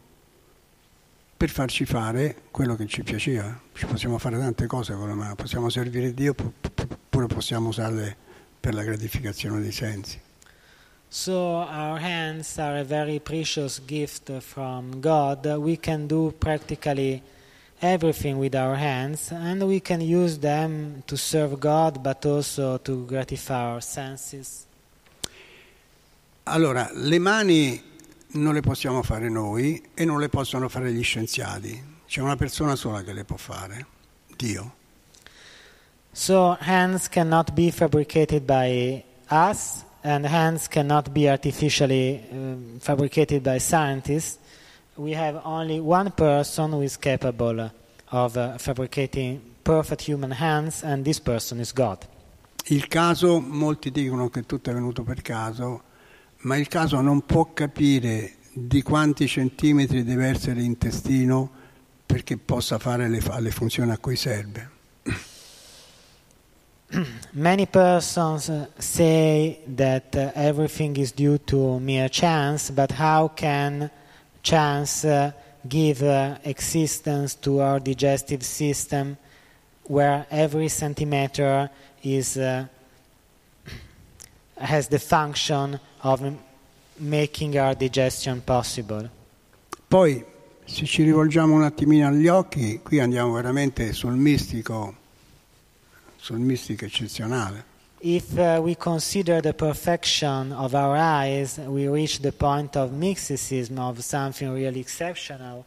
[1.37, 3.61] per farci fare quello che ci piaceva.
[3.73, 6.87] Ci possiamo fare tante cose con la mano, possiamo servire Dio pu- pu-
[7.19, 8.17] oppure possiamo usarle
[8.61, 10.21] per la gratificazione dei sensi.
[11.11, 15.47] So our hands are a very precious gift from God.
[15.57, 17.23] We can do practically
[17.81, 23.07] everything with our hands and we can use them to serve God but also to
[23.07, 24.67] gratify our senses.
[26.45, 27.83] Allora, le mani
[28.33, 31.97] non le possiamo fare noi e non le possono fare gli scienziati.
[32.07, 33.87] C'è una persona sola che le può fare,
[34.37, 34.75] Dio.
[36.13, 43.59] So hands cannot be fabricated by us, and hands cannot be artificially um, fabricated by
[43.59, 44.39] scientists.
[44.97, 47.71] We have only one person who is capable
[48.11, 51.99] of uh, fabricating perfect human hands, and this person is God.
[52.71, 55.83] Il caso, molti dicono che tutto è venuto per caso,
[56.43, 61.51] ma il caso non può capire di quanti centimetri deve essere l'intestino
[62.05, 64.77] perché possa fare le, le funzioni a cui serve.
[67.35, 73.91] Many persons uh, say that uh, everything is due to mere chance, but how can
[74.43, 75.33] chance uh,
[75.69, 76.03] give
[76.45, 79.19] existence to our digestive system
[79.85, 81.69] where every centimeter
[82.03, 82.37] is,
[84.57, 86.23] has the function of
[86.99, 89.11] making our digestion possible?
[89.89, 90.25] Poi,
[90.65, 94.95] se ci rivolgiamo un attimino agli occhi, qui andiamo veramente sul mistico,
[96.19, 97.65] sul mistico eccezionale.
[98.01, 103.79] If uh, we consider the perfection of our eyes, we reach the point of mysticism,
[103.79, 105.65] of something really exceptional.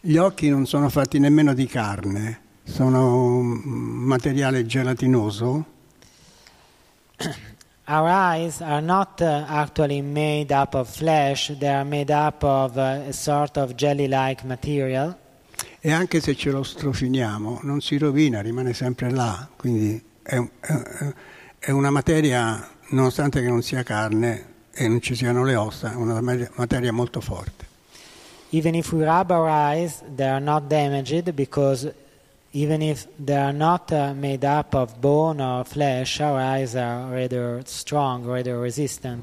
[0.00, 3.46] Gli occhi non sono fatti nemmeno di carne, sono un
[4.06, 5.64] materiale gelatinoso
[7.90, 12.78] Our eyes are not uh, actually made up of flesh, they are made up of
[12.78, 15.18] uh, a sort of jelly like material.
[15.80, 21.14] E anche se ce lo strofiniamo non si rovina, rimane sempre là, quindi è, è-
[21.58, 25.94] è una materia, nonostante che non sia carne e non ci siano le ossa, è
[25.94, 27.66] una ma- materia molto forte.
[28.50, 31.92] Even if we rub our eyes, they are not damaged because
[32.52, 37.08] even if they are not uh, made up of bone or flesh, our eyes are
[37.10, 39.22] rather strong, rather resistant.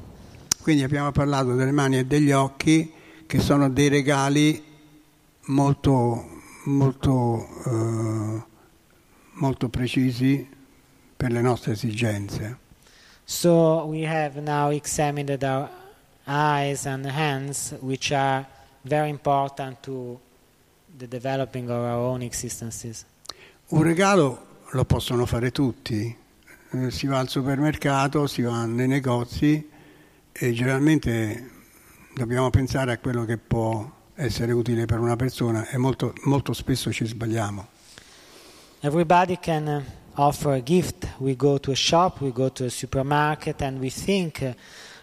[0.62, 2.90] Quindi abbiamo parlato delle mani e degli occhi
[3.26, 4.62] che sono dei regali
[5.46, 6.37] molto,
[6.68, 8.42] molto, eh,
[9.32, 10.48] molto precisi
[11.16, 12.58] per le nostre esigenze.
[13.24, 15.68] So we have now examined our
[16.26, 18.46] eyes and hands, which are
[18.82, 20.18] very important to
[20.96, 23.04] the developing of our own existences.
[23.68, 26.26] Un regalo lo possono fare tutti,
[26.70, 29.70] Eh, si va al supermercato, si va nei negozi
[30.30, 31.50] e generalmente
[32.14, 36.92] dobbiamo pensare a quello che può essere utile per una persona e molto, molto spesso
[36.92, 37.66] ci sbagliamo.
[38.80, 41.06] Everybody can uh, offer a gift.
[41.18, 44.54] We go to a shop, we go to a supermarket, and we think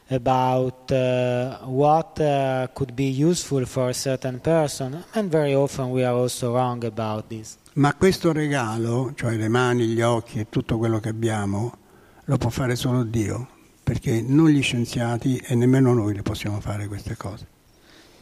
[0.09, 5.03] about uh, what uh, could be useful for a certain person.
[5.13, 7.57] And very often we are also wrong about this.
[7.73, 11.77] Ma questo regalo, cioè le mani, gli occhi e tutto quello che abbiamo,
[12.25, 13.47] lo può fare solo Dio,
[13.83, 17.47] perché non gli scienziati e nemmeno noi le possiamo fare queste cose.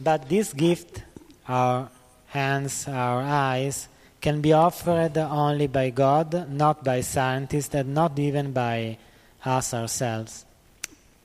[0.04, 1.02] But this gift,
[1.48, 1.88] our
[2.26, 3.88] hands, our eyes,
[4.20, 8.98] can be offered only by God, not by scientists, and not even by
[9.46, 10.44] us ourselves.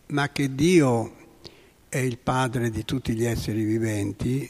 [0.08, 1.12] Ma che Dio
[1.90, 4.50] è il padre di tutti gli esseri viventi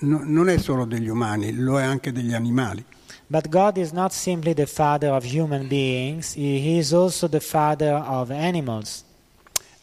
[0.00, 2.84] no- non è solo degli umani, lo è anche degli animali.
[3.28, 7.94] But God is not simply the father of human beings, He is also the father
[7.94, 9.04] of animals.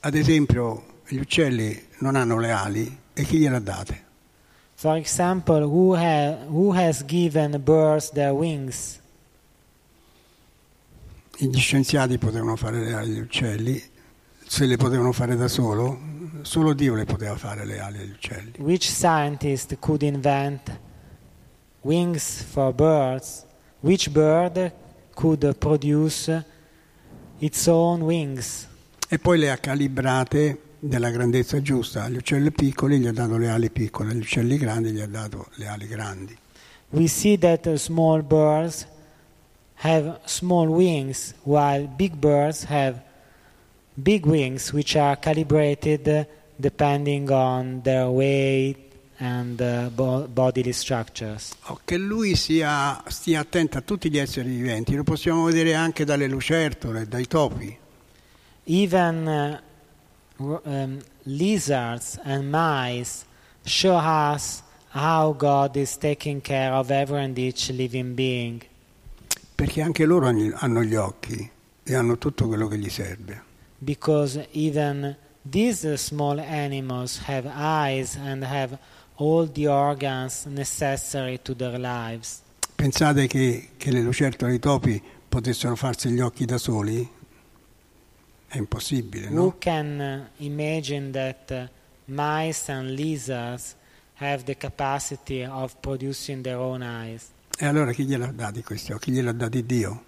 [0.02, 4.06] Ad esempio, gli uccelli non hanno le ali e chi gliele ha date?
[4.76, 9.00] For example, who, ha- who has given birds their wings?
[11.38, 13.82] Gli scienziati potevano fare le ali agli uccelli,
[14.46, 16.00] se le potevano fare da solo,
[16.42, 18.54] solo Dio le poteva fare le ali agli uccelli.
[18.58, 20.80] Which scientist could invent
[21.82, 23.46] wings for birds?
[23.80, 24.72] Which bird
[25.14, 26.44] could produce
[27.40, 28.68] its own wings?
[29.08, 32.04] E poi le ha calibrate della grandezza giusta.
[32.04, 35.48] Agli uccelli piccoli gli ha dato le ali piccole, agli uccelli grandi gli ha dato
[35.56, 36.38] le ali grandi.
[36.90, 38.88] We see that small birds
[39.82, 43.02] have small wings, while big birds have
[43.94, 48.78] big wings, which are calibrated depending on their weight
[49.20, 51.54] and uh, bo- bodily structures.
[51.66, 56.06] Oh, Che lui sia, stia attento a tutti gli esseri viventi, lo possiamo vedere anche
[56.06, 57.78] dalle lucertole, dai topi.
[58.66, 59.67] Even uh,
[60.40, 63.26] um, lizards and mice
[63.66, 68.64] show us how God is taking care of every and each living being.
[69.56, 71.50] Perché anche loro hanno gli occhi
[71.84, 73.46] e hanno tutto quello che gli serve.
[73.80, 75.16] because even
[75.46, 78.78] these small animals have eyes and have
[79.18, 82.42] all the organs necessary to their lives.
[82.76, 87.08] Pensate che, che le lucertole e i topi potessero farsi gli occhi da soli?
[88.48, 89.56] È impossibile, Who no?
[89.60, 91.70] can uh, imagine that
[92.06, 93.76] mice and lizards
[94.16, 97.32] have the capacity of producing their own eyes?
[97.60, 99.12] E allora chi gliel'ha dati questi occhi?
[99.12, 100.04] Chi gliel'ha dati Dio?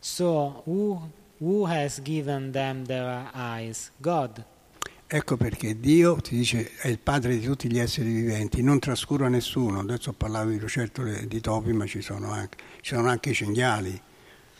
[0.00, 3.90] So, who, who has given them their eyes?
[3.98, 4.44] God.
[5.06, 9.28] Ecco perché Dio, ti dice, è il padre di tutti gli esseri viventi, non trascura
[9.28, 9.80] nessuno.
[9.80, 13.34] Adesso parlavo di lucertole e di topi, ma ci sono anche, ci sono anche i
[13.34, 13.98] cinghiali,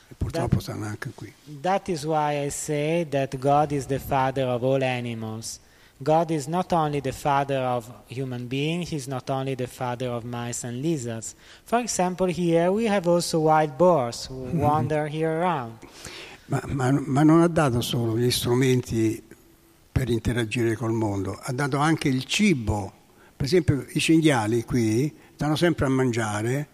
[0.09, 1.32] e purtroppo stanno anche qui.
[1.61, 5.61] That is why I say that God is the father of all animals.
[6.00, 10.22] God is not only the father of human beings, He's not only the father of
[10.22, 11.34] mice and lizards.
[11.64, 15.78] For example, here we have also wild boars who wander here around.
[16.46, 19.20] Ma, ma- ma non ha dato solo gli strumenti
[19.90, 22.92] per interagire col mondo, ha dato anche il cibo.
[23.34, 26.68] Per esempio i cinghiali qui stanno sempre a mangiare,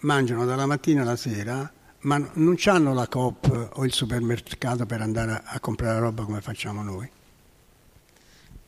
[0.00, 1.70] mangiano dalla mattina alla sera,
[2.04, 6.82] ma non hanno la Coop o il supermercato per andare a, comprare roba come facciamo
[6.82, 7.10] noi.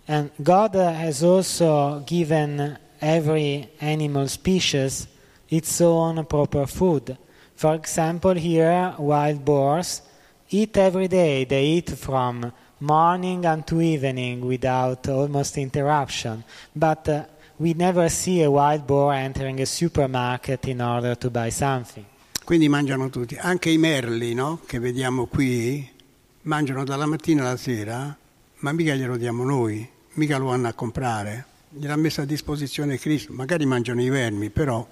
[0.08, 5.08] And God has also given every animal species
[5.48, 7.16] its own proper food.
[7.54, 10.02] For example, here wild boars
[10.48, 11.44] eat every day.
[11.44, 16.44] They eat from morning unto evening without almost interruption.
[16.74, 17.24] But uh,
[17.58, 22.06] we never see a wild boar entering a supermarket in order to buy something.
[22.46, 24.60] Quindi mangiano tutti, anche i merli no?
[24.66, 25.84] che vediamo qui,
[26.42, 28.16] mangiano dalla mattina alla sera,
[28.58, 33.32] ma mica glielo diamo noi, mica lo vanno a comprare, gliel'ha messo a disposizione Cristo,
[33.32, 34.86] magari mangiano i vermi, però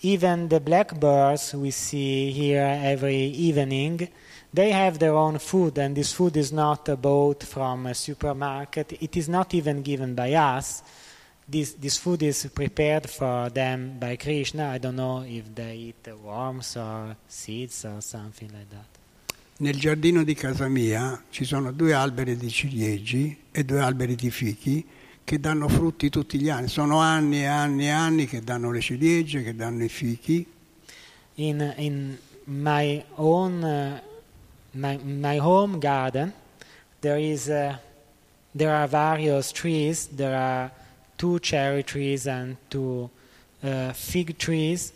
[0.00, 4.06] Even the blackbirds we see here every evening,
[4.52, 8.92] they have their own food, and this food is not bought from a supermarket.
[9.00, 10.82] It is not even given by us.
[11.46, 14.70] This, this food is prepared for them by Krishna.
[14.70, 18.86] I don't know if they eat worms or seeds or something like that.
[19.56, 24.28] nel giardino di casa mia ci sono due alberi di ciliegi e due alberi di
[24.28, 24.84] fichi
[25.22, 28.80] che danno frutti tutti gli anni, sono anni e anni e anni che danno le
[28.80, 30.44] ciliegie, che danno i fichi
[31.36, 33.98] In, in my own uh,
[34.72, 36.32] my, my home garden,
[37.00, 37.76] there is uh,
[38.54, 40.06] there are various trees.
[40.14, 40.70] There are
[41.24, 43.08] two cherry trees and two
[43.62, 44.92] uh, fig trees,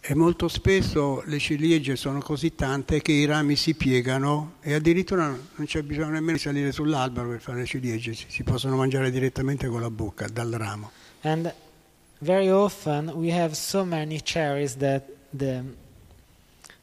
[0.00, 5.26] e molto spesso le ciliegie sono così tante che i rami si piegano e addirittura
[5.26, 9.10] non c'è bisogno nemmeno di salire sull'albero per fare le ciliegie, si, si possono mangiare
[9.10, 10.90] direttamente con la bocca, dal ramo.
[11.24, 11.52] and
[12.22, 15.02] very often we have so many cherries that
[15.34, 15.62] the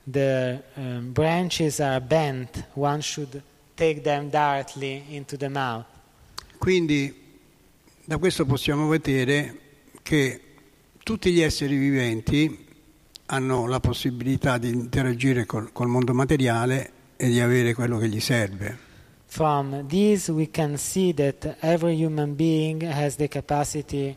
[0.06, 2.64] the um, branches are bent.
[2.76, 3.42] One should
[3.76, 5.86] take them directly into the mouth.
[6.60, 7.25] Quindi
[8.06, 9.60] da questo possiamo vedere
[10.04, 10.42] che
[11.04, 12.66] tutti gli esseri viventi
[13.28, 18.20] hanno la possibilità di interagire col, col mondo materiale e di avere quello che gli
[18.20, 18.78] serve.
[19.26, 24.16] From this, we can see that every human being has the capacity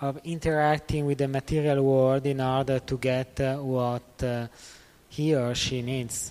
[0.00, 4.46] of interacting with the material world in order to get uh, what uh,
[5.08, 6.30] he or she needs.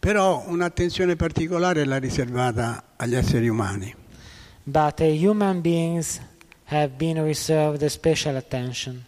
[0.00, 3.99] Però un'attenzione particolare l'ha riservata agli esseri umani.
[4.64, 6.20] But uh, human beings
[6.64, 9.04] have been reserved special attention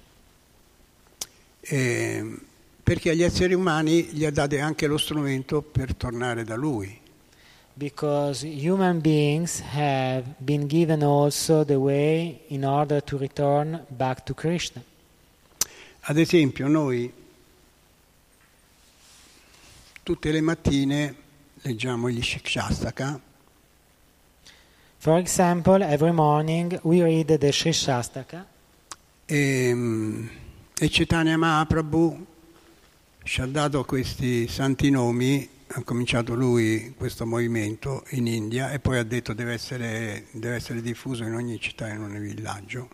[1.60, 2.36] E
[2.82, 7.00] perché agli esseri umani gli ha dato anche lo strumento per tornare da lui.
[7.74, 14.34] because human beings have been given also the way in order to return back to
[14.34, 14.82] Krishna.
[16.00, 17.10] Ad esempio, noi
[20.02, 21.14] tutte le mattine
[21.62, 23.18] leggiamo gli Shikshastaka
[25.02, 28.46] For example, every morning we read the Sri Shastaka.
[29.26, 30.28] e, mm,
[30.78, 32.24] e Chaitanya Mahaprabhu
[33.24, 38.98] ci ha dato questi santi nomi, ha cominciato lui questo movimento in India e poi
[38.98, 42.88] ha detto deve essere, deve essere diffuso in ogni città e in ogni villaggio.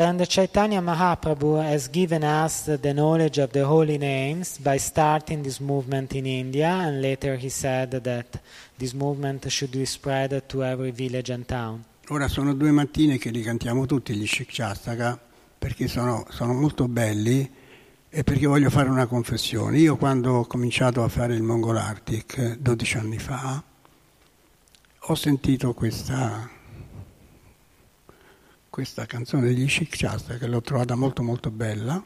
[0.00, 5.58] And Chaitanya Mahaprabhu has given us the knowledge of the holy names by starting this
[5.58, 8.40] movement in India, and later he said that
[8.78, 11.82] this movement should be spread to every village and town.
[12.10, 15.18] Ora sono due mattine che li cantiamo tutti gli Shikshastaka
[15.58, 17.50] perché sono, sono molto belli
[18.08, 19.78] e perché voglio fare una confessione.
[19.78, 23.60] Io quando ho cominciato a fare il Mongol Arctic 12 anni fa
[25.10, 26.50] ho sentito questa,
[28.78, 32.00] questa canzone degli Shikshastaka che l'ho trovata molto molto bella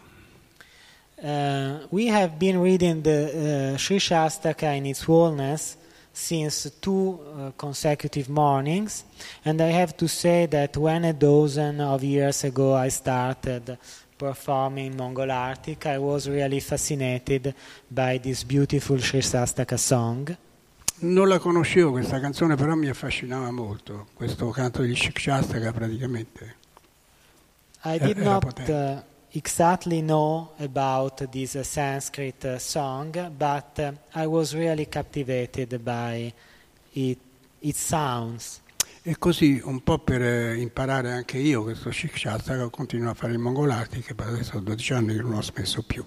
[1.24, 5.76] Uh, we have been reading the uh, Sri Shastaka in its wholeness
[6.12, 9.04] since two uh, consecutive mornings,
[9.44, 13.78] and I have to say that when a dozen of years ago I started
[14.16, 17.54] performing Mongol Arctic, I was really fascinated
[17.88, 20.36] by this beautiful Sri Shastaka song.
[21.02, 26.61] Non la conoscevo questa canzone, però mi affascinava molto, questo canto di Shikshastaka praticamente.
[27.84, 28.72] I Era- did era not potente.
[28.72, 29.02] uh,
[29.32, 36.32] exactly know about this uh, Sanskrit uh, song, but uh, I was really captivated by
[36.92, 37.18] it,
[37.60, 38.60] its sounds.
[39.04, 43.38] E così, un po' per eh, imparare anche io questo Shikshastaka, continuo a fare il
[43.38, 46.04] Mongolarti, che poi adesso ho 12 anni che non ho smesso più.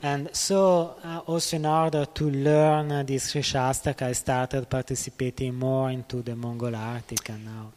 [0.00, 5.54] And so, uh, also in order to learn uh, this Sri Shastaka, I started participating
[5.54, 7.70] more into the Mongol Arctic and now.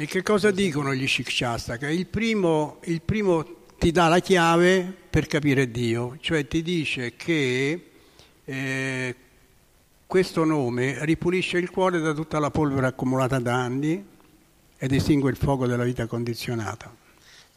[0.00, 1.90] E che cosa dicono gli Shikshastaka?
[1.90, 3.44] Il primo, il primo
[3.78, 7.90] ti dà la chiave per capire Dio, cioè ti dice che
[8.44, 9.16] eh,
[10.06, 14.06] questo nome ripulisce il cuore da tutta la polvere accumulata da anni
[14.76, 16.94] ed estingue il fuoco della vita condizionata.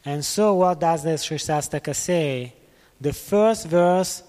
[0.06, 2.52] And so, what does the Shastaka say?
[2.98, 4.24] The first verse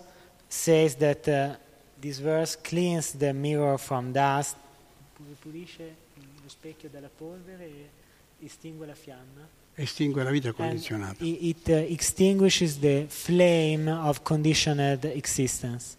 [0.49, 1.57] says that uh,
[1.99, 4.57] this verse cleans the mirror from dust,
[5.41, 5.97] pulisce
[6.43, 8.01] lo specchio dalla polvere
[8.45, 9.49] estingue la fiamma.
[9.75, 11.25] Estingue la vita condizionata.
[11.25, 15.97] it, it uh, extinguishes the flame of conditioned existence.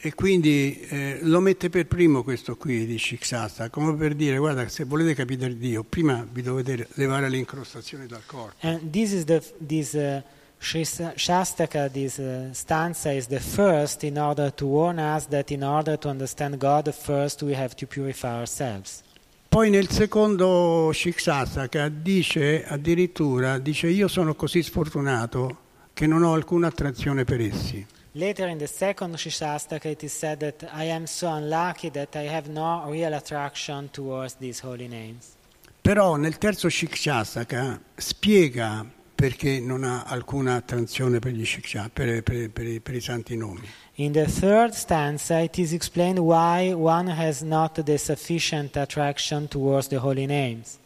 [0.00, 4.68] E quindi eh, lo mette per primo questo qui di Shikshastaka, come per dire, guarda,
[4.68, 8.54] se volete capire Dio, prima vi dovete levare le incrostazioni dal corpo.
[8.60, 10.22] And this is the this uh,
[10.60, 15.96] Shastaka, this uh, stanza is the first in order to warn us that in order
[15.96, 19.02] to understand God, first we have to purify ourselves.
[19.48, 25.56] Poi nel secondo Shikshastaka dice addirittura, dice io sono così sfortunato
[25.94, 27.84] che non ho alcuna attrazione per essi.
[28.12, 32.28] Later in the second Shastaka, it is said that I am so unlucky that I
[32.28, 35.36] have no real attraction towards these holy names.
[35.80, 38.84] Però nel terzo Shikshastaka spiega
[39.14, 43.66] perché non ha alcuna attrazione per, gli Shiksha- per- per- per- per i santi nomi.
[44.00, 49.88] In the third stanza, it is explained why one has not the sufficient attraction towards
[49.88, 50.78] the holy names.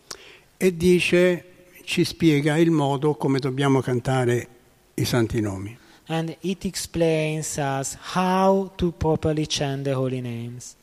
[0.57, 1.45] E dice,
[1.85, 4.49] ci spiega il modo come dobbiamo cantare
[4.95, 5.77] i santi nomi.
[6.07, 10.75] And it explains us how to properly chant the holy names.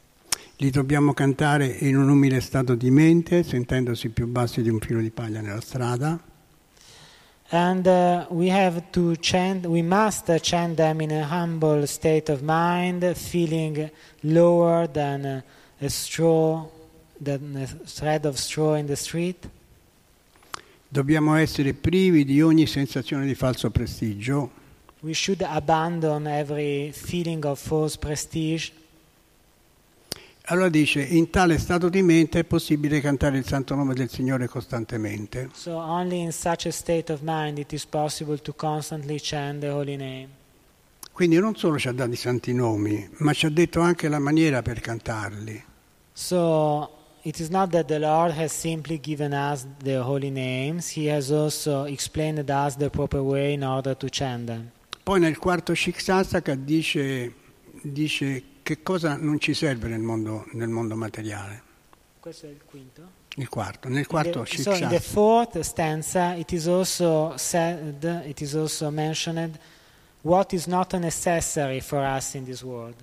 [0.58, 5.02] Li dobbiamo cantare in un umile stato di mente, sentendosi più bassi di un filo
[5.02, 6.29] di paglia nella strada.
[7.52, 12.44] And uh, we have to chant, we must chant them in a humble state of
[12.44, 13.90] mind, feeling
[14.24, 15.44] lower than
[15.82, 16.68] a straw,
[17.20, 19.50] than a thread of straw in the street.
[20.92, 24.50] Dobbiamo essere privi di ogni sensazione di falso prestigio
[25.02, 28.72] We should abandon every feeling of false prestige.
[30.52, 34.48] Allora dice, in tale stato di mente è possibile cantare il santo nome del Signore
[34.48, 35.50] costantemente.
[35.54, 39.70] So only in such a state of mind it is possible to constantly chant the
[39.70, 40.30] holy name.
[41.12, 44.18] Quindi non solo ci ha dato i santi nomi, ma ci ha detto anche la
[44.18, 45.64] maniera per cantarli.
[46.14, 46.90] So
[47.22, 51.30] it is not that the Lord has simply given us the holy names, He has
[51.30, 54.72] also explained us the proper way in order to chant them.
[55.04, 57.34] Poi nel quarto Shiksasaka dice,
[57.84, 61.64] dice che cosa non ci serve nel mondo, nel mondo materiale.
[62.20, 63.18] Questo è il quinto.
[63.36, 63.88] Il quarto.
[63.88, 68.90] Nel quarto The- so in the fourth stanza it is also said, it is also
[68.90, 69.58] mentioned
[70.22, 72.96] what is not necessary for us in this world.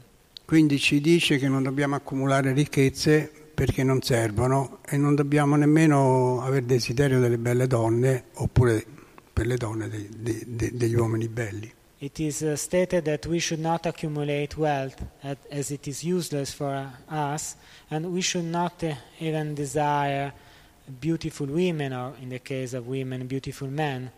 [0.44, 6.42] Quindi ci dice che non dobbiamo accumulare ricchezze perché non servono e non dobbiamo nemmeno
[6.42, 8.84] avere desiderio delle belle donne oppure
[9.32, 11.72] per le donne dei- dei- dei- degli uomini belli.
[11.98, 16.52] It is uh, stated that we should not accumulate wealth at, as it is useless
[16.52, 17.56] for us,
[17.90, 20.32] and we should not uh, even desire
[21.00, 24.10] beautiful women, or in the case of women, beautiful men.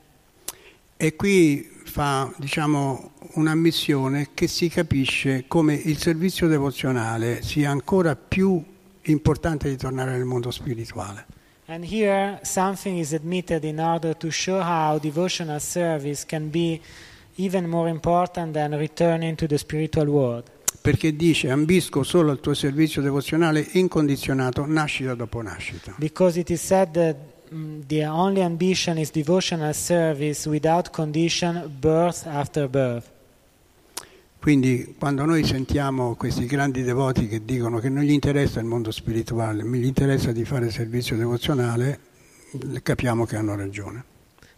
[0.97, 8.61] E qui fa diciamo, un'ammissione che si capisce come il servizio devozionale sia ancora più
[9.03, 11.27] importante di tornare nel mondo spirituale.
[11.67, 16.81] And here, something is admitted in order to show how devotional service can be
[17.39, 20.51] even more important than returning to the spiritual world.
[20.81, 25.95] Perché dice ambisco solo al tuo servizio devozionale incondizionato nascita dopo nascita.
[25.99, 27.17] Because it is said that
[27.53, 33.17] mm, the only ambition is devotional service without condition, birth after birth.
[34.41, 38.91] Quindi quando noi sentiamo questi grandi devoti che dicono che non gli interessa il mondo
[38.93, 41.99] spirituale, ma gli interessa di fare servizio devozionale,
[42.83, 44.05] capiamo che hanno ragione.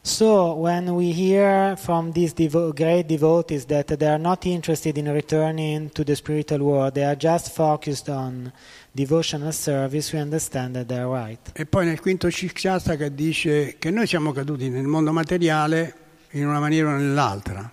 [0.03, 5.13] So, when we hear from these devo- great devotees that they are not interested in
[5.13, 8.51] returning to the spiritual world, they are just focused on
[8.95, 11.53] devotional service, we understand that they are right.
[11.55, 15.95] E poi nel quinto Shikshasaka dice che noi siamo caduti nel mondo materiale
[16.31, 17.71] in una maniera o nell'altra.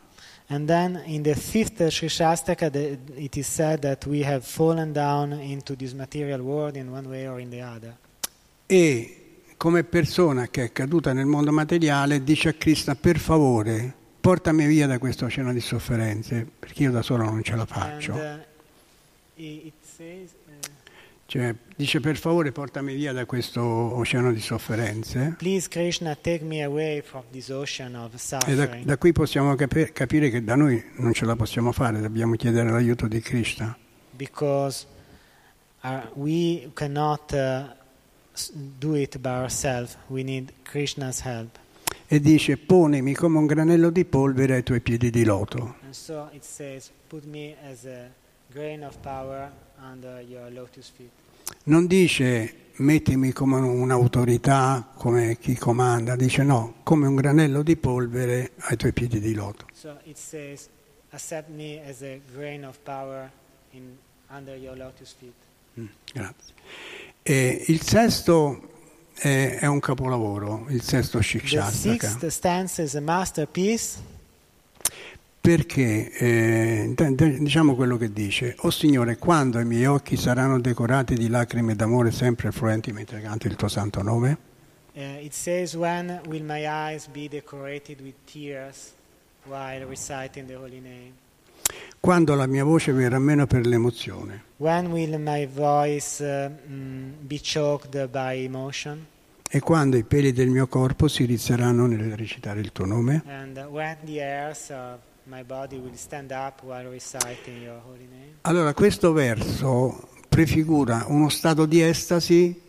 [0.49, 4.93] And then in the fifth Sri Shastaka, the, it is said that we have fallen
[4.93, 7.95] down into this material world in one way or in the other.
[8.65, 9.26] E
[9.58, 14.88] come persona che è caduta nel mondo materiale dice a Krishna per favore portami via
[14.88, 18.14] da questo oceano di sofferenze perché io da solo non ce la And faccio.
[18.14, 20.53] uh, says, uh,
[21.26, 25.36] Cioè, dice per favore portami via da questo oceano di sofferenze.
[25.38, 28.14] please Krishna, take me away from this ocean of
[28.45, 31.99] E da, da qui possiamo capi- capire che da noi non ce la possiamo fare,
[31.99, 33.76] dobbiamo chiedere l'aiuto di Krishna.
[34.12, 34.86] because
[35.84, 37.76] uh, we cannot uh,
[38.79, 39.97] do it by ourselves.
[40.07, 41.57] We need Krishna's help.
[42.07, 45.75] E dice ponimi come un granello di polvere ai tuoi piedi di loto.
[45.83, 48.09] And so it says, put me as a
[48.49, 51.11] grain of power under your lotus feet.
[51.63, 58.51] Non dice mettimi come un'autorità, come chi comanda, dice no, come un granello di polvere
[58.57, 59.65] ai tuoi piedi di loto.
[59.73, 60.69] So it says,
[61.09, 63.29] accept me as a grain of power
[63.71, 63.97] in,
[64.29, 65.33] under your lotus feet.
[65.77, 66.53] Mm, grazie.
[67.30, 68.69] E il sesto
[69.13, 73.97] è, è un capolavoro, il sesto The Shikshastaka, sixth stanza is a masterpiece
[75.41, 76.93] perché eh,
[77.39, 82.11] diciamo quello che dice, o Signore, quando i miei occhi saranno decorati di lacrime d'amore
[82.11, 84.38] sempre fluenti mentre canto il tuo santo nome?
[84.93, 88.93] Uh, it says, When will my eyes be decorated with tears
[89.45, 91.26] while reciting the holy name?
[91.99, 94.43] Quando la mia voce verrà meno per l'emozione?
[94.57, 99.05] When will my voice uh, mm, be choked by emotion?
[99.49, 103.24] E quando i peli del mio corpo si rizzeranno nel recitare il tuo nome?
[103.26, 108.36] And when the hairs of my body will stand up while reciting your holy name?
[108.41, 112.61] Allora, questo verso prefigura uno stato di estasi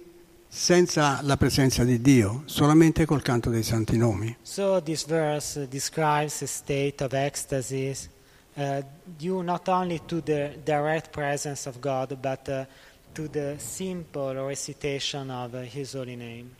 [0.49, 4.37] senza la presenza di Dio, solamente col canto dei santi nomi.
[4.43, 7.95] So this verse describes a state of ecstasy
[8.59, 8.83] uh,
[9.17, 12.65] due not only to the direct presence of God, but uh,
[13.15, 16.51] to the simple recitation of uh, His holy name.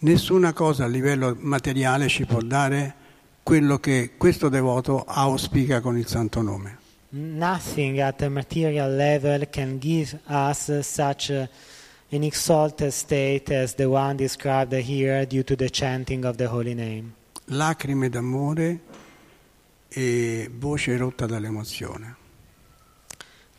[0.00, 2.94] Nessuna cosa a livello materiale ci può dare
[3.42, 6.78] quello che questo devoto auspica con il santo nome.
[7.10, 11.48] Nothing at a material level can give us such a,
[12.10, 16.74] an exalted state as the one described here due to the chanting of the holy
[16.74, 17.14] name.
[17.46, 18.78] Lacrime d'amore
[19.88, 22.16] e voce rotta dall'emozione.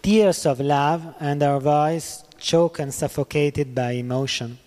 [0.01, 4.57] Tears of love and our voice choked and suffocated by emotion.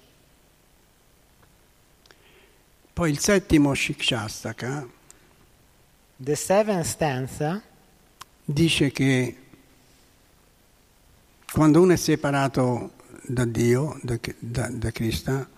[2.93, 4.87] Poi il settimo Shikshastaka
[6.17, 7.61] The seventh stanza
[8.45, 9.37] dice che
[11.51, 12.93] quando uno è separato
[13.23, 15.49] da Dio, da, da, da Krishna,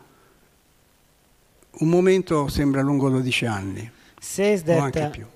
[1.71, 5.27] un momento sembra lungo 12 anni says o that anche uh, più.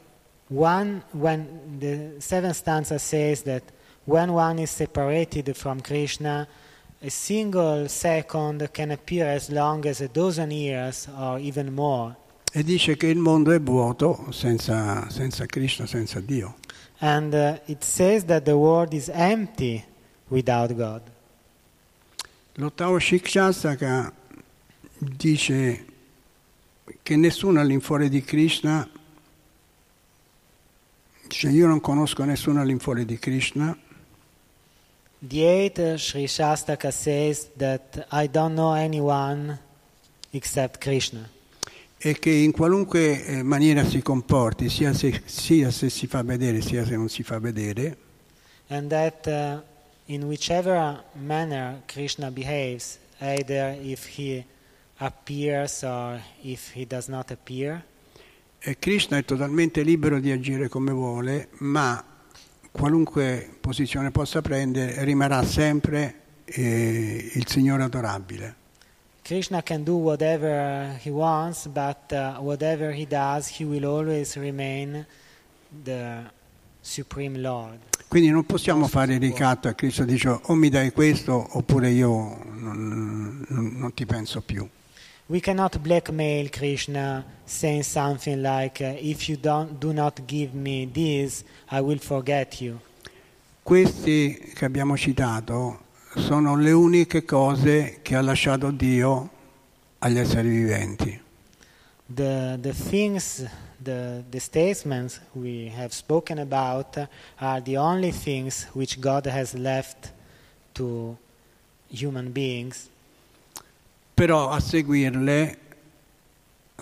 [0.48, 3.62] One when the seventh stanza says that
[4.06, 6.48] when one is separated from Krishna,
[7.02, 12.16] a single second can appear as long as a dozen years or even more.
[12.50, 16.56] E dice che il mondo è vuoto senza, senza Krishna, senza Dio.
[17.00, 19.84] And uh, it says that the world is empty
[20.28, 21.02] without God.
[22.54, 24.12] L'ottavo Shikshastaka
[24.98, 25.84] dice
[27.02, 28.88] che nessuno all'infuori di Krishna,
[31.28, 33.76] dice io non conosco nessuno all'infuori di Krishna,
[35.20, 39.58] uh, Sri Shastaka says that I don't know anyone
[40.32, 41.28] except Krishna.
[42.00, 46.60] e che in qualunque eh, maniera si comporti, sia se, sia se si fa vedere
[46.60, 48.06] sia se non si fa vedere,
[48.70, 49.62] And that uh,
[50.06, 54.44] in whichever manner Krishna behaves, either if he
[55.00, 57.82] appears or if he does not appear,
[58.60, 62.04] eh, Krishna è totalmente libero di agire come vuole, ma
[62.70, 68.54] qualunque posizione possa prendere rimarrà sempre eh, il Signore adorabile.
[69.22, 75.04] Krishna can do whatever he wants, but uh, whatever he does, he will always remain
[75.84, 76.22] the
[76.80, 77.78] Supreme Lord.
[78.08, 83.44] Quindi non possiamo fare ricatto a Cristo dice o mi dai questo oppure io non,
[83.48, 84.66] non- non ti penso più.
[85.30, 90.86] We cannot blackmail Krishna saying something like, uh, if you don't, do not give me
[90.86, 92.80] this, I will forget you.
[93.62, 95.80] Questi che abbiamo citato
[96.16, 99.28] sono le uniche cose che ha lasciato Dio
[99.98, 101.20] agli esseri viventi.
[102.06, 103.46] The, the things,
[103.82, 106.96] the, the statements we have spoken about
[107.36, 110.10] are the only things which God has left
[110.72, 111.18] to
[111.90, 112.88] human beings.
[114.18, 115.58] Però a seguirle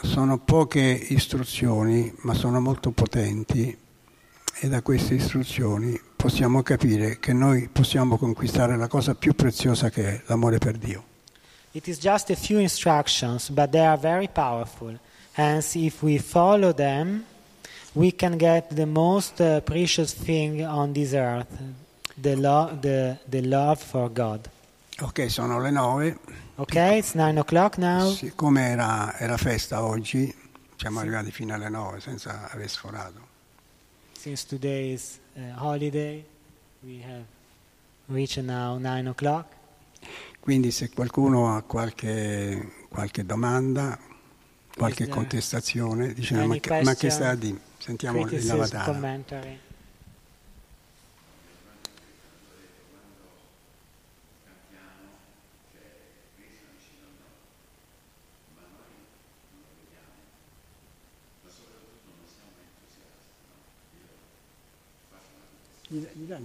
[0.03, 3.76] sono poche istruzioni, ma sono molto potenti
[4.59, 10.09] E da queste istruzioni possiamo capire che noi possiamo conquistare la cosa più preziosa che
[10.09, 11.05] è l'amore per Dio.
[11.72, 14.99] It is just a few instructions, but they are very powerful.
[15.32, 17.22] Hence, if we follow them,
[17.93, 21.53] we can get the most uh, precious thing on this earth
[22.16, 24.49] the, lo- the, the love for God.
[25.03, 26.18] Ok, sono le nove.
[26.59, 28.11] Okay, it's nine o'clock now.
[28.13, 30.35] Siccome era, era festa oggi,
[30.77, 33.21] siamo arrivati fino alle nove senza aver sforato.
[34.19, 36.25] Since today is uh, holiday,
[36.81, 37.25] we have
[38.07, 39.47] reached now nine o'clock.
[40.41, 43.99] Quindi se qualcuno ha qualche, qualche domanda,
[44.75, 47.61] qualche contestazione, dice ma, che- ma che sta a dire?
[47.79, 48.41] Sentiamo il
[65.89, 65.95] Criticism, Lavatara.
[65.95, 65.95] commentary.
[65.95, 66.41] Gli, gli dai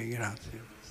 [0.00, 0.81] Grazie.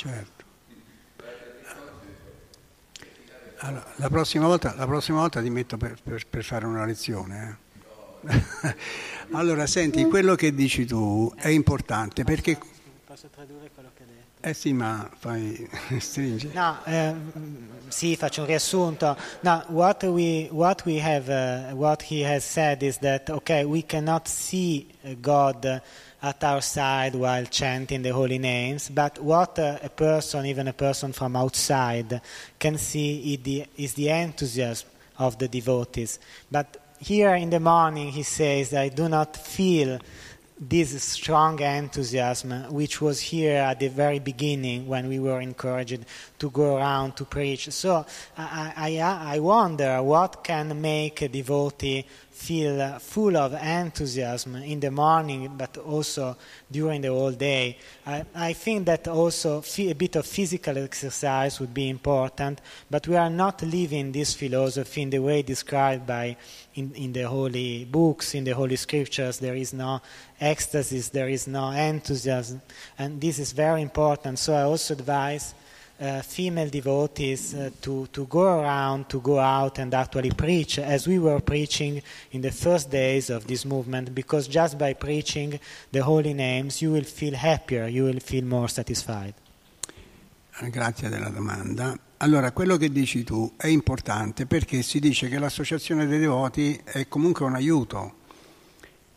[0.00, 0.44] Certo.
[3.58, 7.58] Allora, la, prossima volta, la prossima volta ti metto per, per- per fare una lezione.
[8.26, 8.44] eh.
[9.32, 12.58] allora, senti, quello che dici tu è importante perché...
[13.04, 14.48] Posso tradurre quello che ha detto?
[14.48, 15.68] Eh sì, ma fai...
[16.00, 16.50] stringi.
[16.54, 17.32] No, ehm,
[17.88, 19.14] sì, faccio un riassunto.
[19.40, 23.84] No, what we, what we have, uh, what he has said is that, okay, we
[23.84, 25.82] cannot see uh, God
[26.22, 31.12] at our side while chanting the holy names, but what a person, even a person
[31.12, 32.20] from outside,
[32.58, 34.88] can see is the, is the enthusiasm
[35.18, 36.18] of the devotees.
[36.50, 39.98] But here in the morning he says, I do not feel
[40.60, 46.04] this strong enthusiasm, which was here at the very beginning when we were encouraged
[46.38, 47.70] to go around to preach.
[47.70, 48.04] So
[48.36, 52.04] I, I, I wonder what can make a devotee
[52.40, 56.36] feel uh, full of enthusiasm in the morning, but also
[56.70, 57.76] during the whole day.
[58.06, 63.16] I, I think that also a bit of physical exercise would be important, but we
[63.16, 66.36] are not living this philosophy in the way described by
[66.74, 69.38] in, in the holy books, in the holy scriptures.
[69.38, 70.00] There is no
[70.40, 72.62] ecstasy, there is no enthusiasm,
[72.98, 74.38] and this is very important.
[74.38, 75.54] So I also advise
[76.00, 81.06] uh, female devotees uh, to, to go around, to go out and actually preach, as
[81.06, 85.60] we were preaching in the first days of this movement, because just by preaching
[85.92, 89.34] the holy names you will feel happier, you will feel more satisfied.
[90.70, 91.98] Grazie della domanda.
[92.18, 97.08] Allora, quello che dici tu è importante perché si dice che l'associazione dei devoti è
[97.08, 98.14] comunque un aiuto.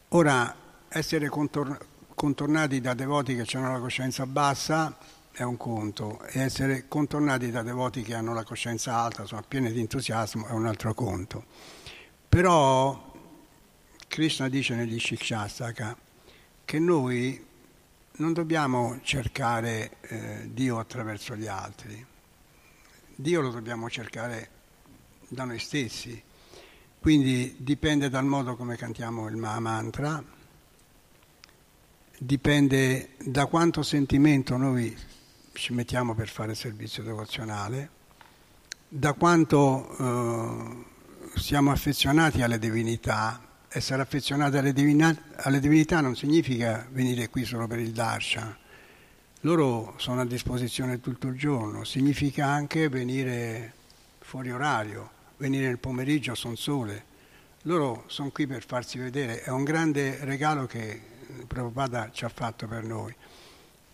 [0.09, 0.55] Ora,
[0.87, 1.85] essere contor-
[2.15, 4.95] contornati da devoti che hanno la coscienza bassa
[5.33, 9.71] è un conto e essere contornati da devoti che hanno la coscienza alta, sono pieni
[9.71, 11.43] di entusiasmo, è un altro conto.
[12.29, 13.11] Però
[14.07, 15.97] Krishna dice negli Shikshasaka
[16.63, 17.43] che noi
[18.15, 22.05] non dobbiamo cercare eh, Dio attraverso gli altri,
[23.15, 24.49] Dio lo dobbiamo cercare
[25.27, 26.21] da noi stessi.
[26.99, 30.23] Quindi dipende dal modo come cantiamo il Maha Mantra,
[32.19, 34.95] dipende da quanto sentimento noi
[35.53, 37.89] ci mettiamo per fare servizio devozionale,
[38.87, 43.41] da quanto eh, siamo affezionati alle divinità.
[43.69, 48.55] Essere affezionati alle divinità, alle divinità non significa venire qui solo per il darshan.
[49.41, 53.73] Loro sono a disposizione tutto il giorno, significa anche venire
[54.19, 57.11] fuori orario, venire nel pomeriggio a son sole.
[57.63, 61.01] Loro sono qui per farsi vedere, è un grande regalo che
[61.47, 63.13] Prabhupada ci ha fatto per noi.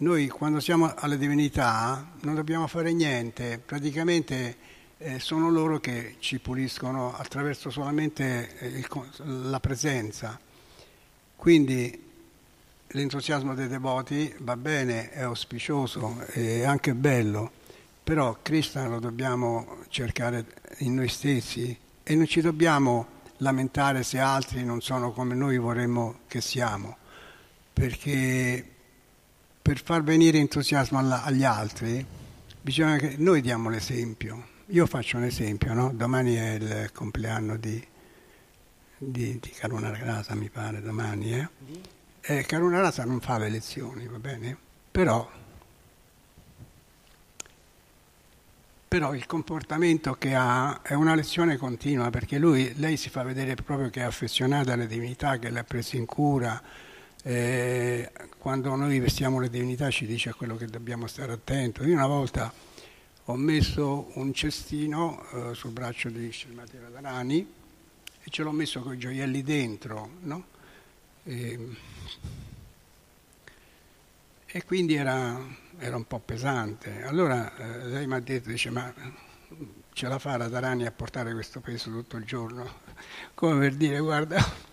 [0.01, 4.55] Noi quando siamo alle divinità non dobbiamo fare niente, praticamente
[4.97, 8.87] eh, sono loro che ci puliscono attraverso solamente il,
[9.49, 10.39] la presenza.
[11.35, 12.01] Quindi
[12.87, 17.51] l'entusiasmo dei devoti va bene, è auspicioso, è anche bello,
[18.01, 20.45] però Krishna lo dobbiamo cercare
[20.77, 26.19] in noi stessi e non ci dobbiamo lamentare se altri non sono come noi vorremmo
[26.25, 26.95] che siamo,
[27.73, 28.77] perché
[29.61, 32.05] per far venire entusiasmo agli altri
[32.61, 34.57] bisogna che noi diamo l'esempio.
[34.67, 35.91] Io faccio un esempio, no?
[35.93, 37.83] domani è il compleanno di,
[38.97, 41.33] di, di Karuna Rasa, mi pare, domani.
[41.33, 41.49] Eh?
[42.21, 44.55] Eh, Karuna Rasa non fa le lezioni, va bene?
[44.91, 45.27] Però,
[48.87, 53.55] però il comportamento che ha è una lezione continua perché lui, lei si fa vedere
[53.55, 56.61] proprio che è affezionata alle divinità, che le ha prese in cura.
[57.21, 61.83] Eh, quando noi vestiamo le divinità ci dice a quello che dobbiamo stare attento.
[61.83, 62.51] Io una volta
[63.25, 67.53] ho messo un cestino eh, sul braccio di Srimati Radharani
[68.23, 70.45] e ce l'ho messo con i gioielli dentro, no?
[71.23, 71.75] E,
[74.45, 75.37] e quindi era,
[75.77, 77.03] era, un po' pesante.
[77.03, 78.93] Allora eh, lei mi ha detto, dice, ma
[79.91, 82.65] ce la fa Radharani a portare questo peso tutto il giorno?
[83.35, 84.67] Come per dire, guarda...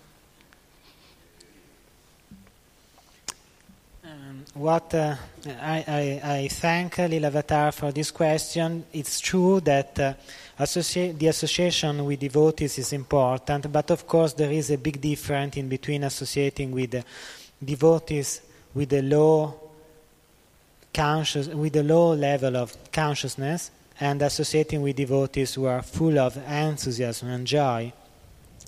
[4.54, 5.16] what uh,
[5.60, 8.84] I, I, I, thank Lilavatar for this question.
[8.92, 10.14] It's true that uh,
[10.58, 15.56] associ- the association with devotees is important, but of course there is a big difference
[15.56, 17.02] in between associating with uh,
[17.62, 18.40] devotees
[18.74, 19.54] with a low
[20.92, 23.70] conscious, with a low level of consciousness,
[24.00, 27.92] and associating with devotees who are full of enthusiasm and joy.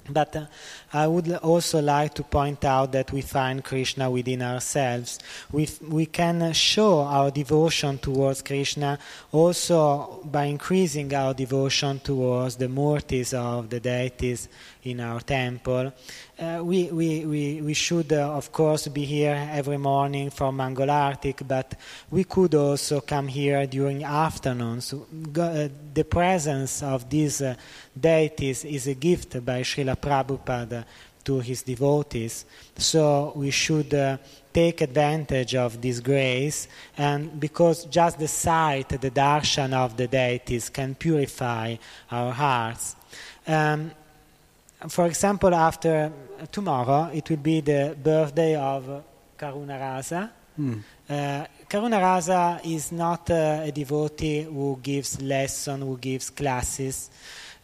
[0.08, 0.46] But uh,
[0.92, 5.18] I would also like to point out that we find Krishna within ourselves.
[5.52, 8.98] We, we can show our devotion towards Krishna
[9.32, 14.48] also by increasing our devotion towards the murtis of the deities
[14.84, 15.92] in our temple.
[16.38, 20.62] Uh, we, we, we, we should, uh, of course, be here every morning from for
[20.62, 21.74] Mangolartik, but
[22.12, 24.94] we could also come here during afternoons.
[25.32, 27.56] Go, uh, the presence of these uh,
[27.98, 30.84] deities is a gift by Srila Prabhupada
[31.24, 32.44] to his devotees.
[32.76, 34.18] So we should uh,
[34.52, 40.68] take advantage of this grace, and because just the sight, the darshan of the deities
[40.68, 41.74] can purify
[42.12, 42.94] our hearts.
[43.44, 43.90] Um,
[44.86, 46.12] for example, after
[46.52, 49.04] tomorrow, it will be the birthday of
[49.36, 50.30] Karuna Rasa.
[50.58, 50.82] Mm.
[51.08, 57.10] Uh, Karuna Rasa is not uh, a devotee who gives lessons, who gives classes,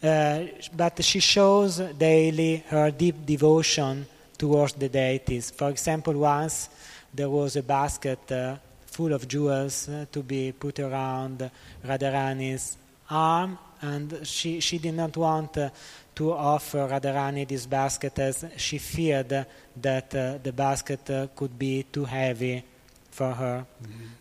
[0.03, 0.41] uh,
[0.77, 5.51] but she shows daily her deep devotion towards the deities.
[5.51, 6.69] For example, once
[7.13, 11.51] there was a basket uh, full of jewels uh, to be put around
[11.85, 12.77] Radharani's
[13.11, 15.71] arm and she, she did not want uh,
[16.15, 19.47] to offer Radharani this basket as she feared
[19.81, 22.65] that uh, the basket uh, could be too heavy
[23.11, 23.67] for her.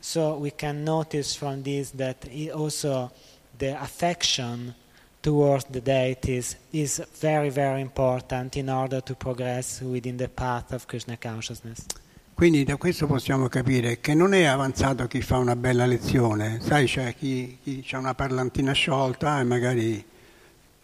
[0.02, 3.12] So we can notice from this that also
[3.58, 4.76] the affection
[5.22, 10.86] towards the deities is very, very important in order to progress within the path of
[10.86, 11.86] Krishna consciousness.
[12.36, 16.88] Quindi da questo possiamo capire che non è avanzato chi fa una bella lezione, sai,
[16.88, 20.04] c'è chi, chi ha una parlantina sciolta e magari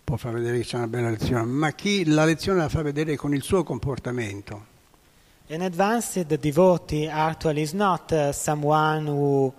[0.09, 3.15] può far vedere che c'è una bella lezione, ma chi la lezione la fa vedere
[3.15, 4.65] con il suo comportamento.
[5.51, 9.53] An advanced devotee actually is not uh, someone who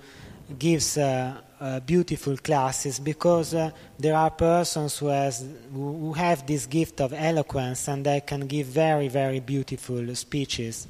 [0.56, 3.70] gives uh, uh, beautiful classes because uh,
[4.00, 8.66] there are persons who, has, who have this gift of eloquence and they can give
[8.66, 10.88] very, very beautiful speeches.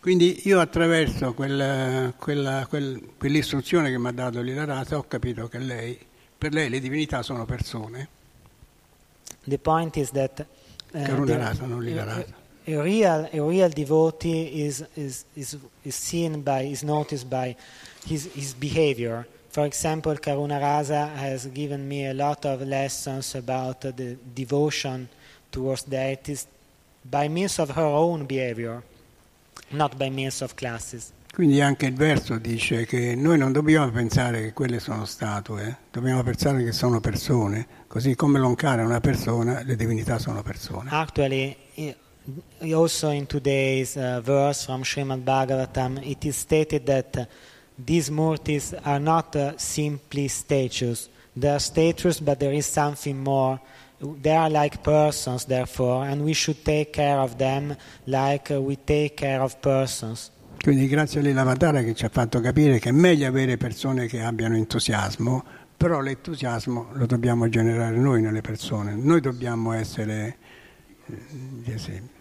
[0.00, 5.48] Quindi io attraverso quel- quella- quel- quell'istruzione che mi ha dato Lila Rasa ho capito
[5.48, 5.96] che lei,
[6.36, 8.08] per lei le divinità sono persone,
[9.46, 10.44] The point is that uh,
[11.26, 11.34] the-
[12.66, 17.56] a, a real, a real devotee is, is, is, is seen by, is noticed by
[18.06, 19.26] his, his behavior.
[19.50, 25.08] For example, Karuna Rasa has given me a lot of lessons about uh, the devotion
[25.52, 26.46] towards deities
[27.08, 28.82] by means of her own behavior,
[29.72, 31.12] not by means of classes.
[31.34, 36.22] Quindi anche il verso dice che noi non dobbiamo pensare che quelle sono statue, dobbiamo
[36.22, 40.90] pensare che sono persone, così come l'onkara è una persona, le divinità sono persone.
[40.92, 41.56] Actually,
[42.72, 47.26] also in today's uh, verse from Srimad Bhagavatam, it is stated that
[47.84, 51.08] these murtis are not uh, simply statues.
[51.36, 53.60] They are statues, but there is something more.
[53.98, 57.74] They are like persons, therefore, and we should take care of them
[58.06, 60.30] like uh, we take care of persons.
[60.64, 64.22] Quindi grazie a Lilavatara che ci ha fatto capire che è meglio avere persone che
[64.22, 65.44] abbiano entusiasmo,
[65.76, 70.38] però l'entusiasmo lo dobbiamo generare noi nelle persone, noi dobbiamo essere
[71.04, 71.14] eh,
[71.62, 72.13] gli esempi.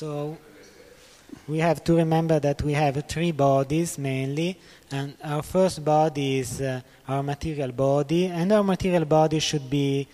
[0.00, 0.38] So
[1.46, 4.58] we have to remember that we have three bodies mainly,
[4.90, 10.08] and our first body is uh, our material body, and our material body should be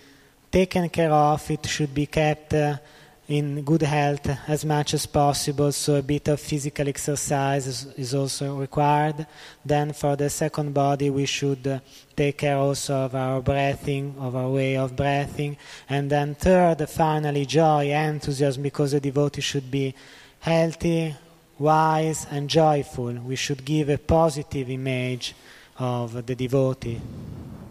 [0.51, 2.79] taken care of, it should be kept uh,
[3.29, 8.15] in good health as much as possible, so a bit of physical exercise is, is
[8.15, 9.27] also required.
[9.65, 11.81] Then for the second body, we should uh,
[12.15, 15.57] take care also of our breathing, of our way of breathing.
[15.89, 19.95] And then third, finally, joy, enthusiasm, because a devotee should be
[20.39, 21.17] healthy,
[21.59, 23.13] wise, and joyful.
[23.13, 25.35] We should give a positive image
[25.79, 27.01] of the devotee.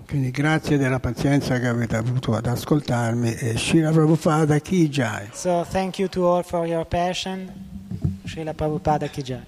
[0.08, 5.30] Quindi grazie della pazienza che avete avuto ad ascoltarmi e Shira Prabhupada Ki Jai.
[5.34, 7.52] So thank you to all for your passion.
[8.24, 9.46] Srila Prabhupada Ki Jai.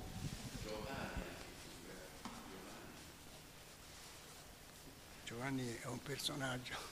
[5.25, 6.86] Giovanni è un personaggio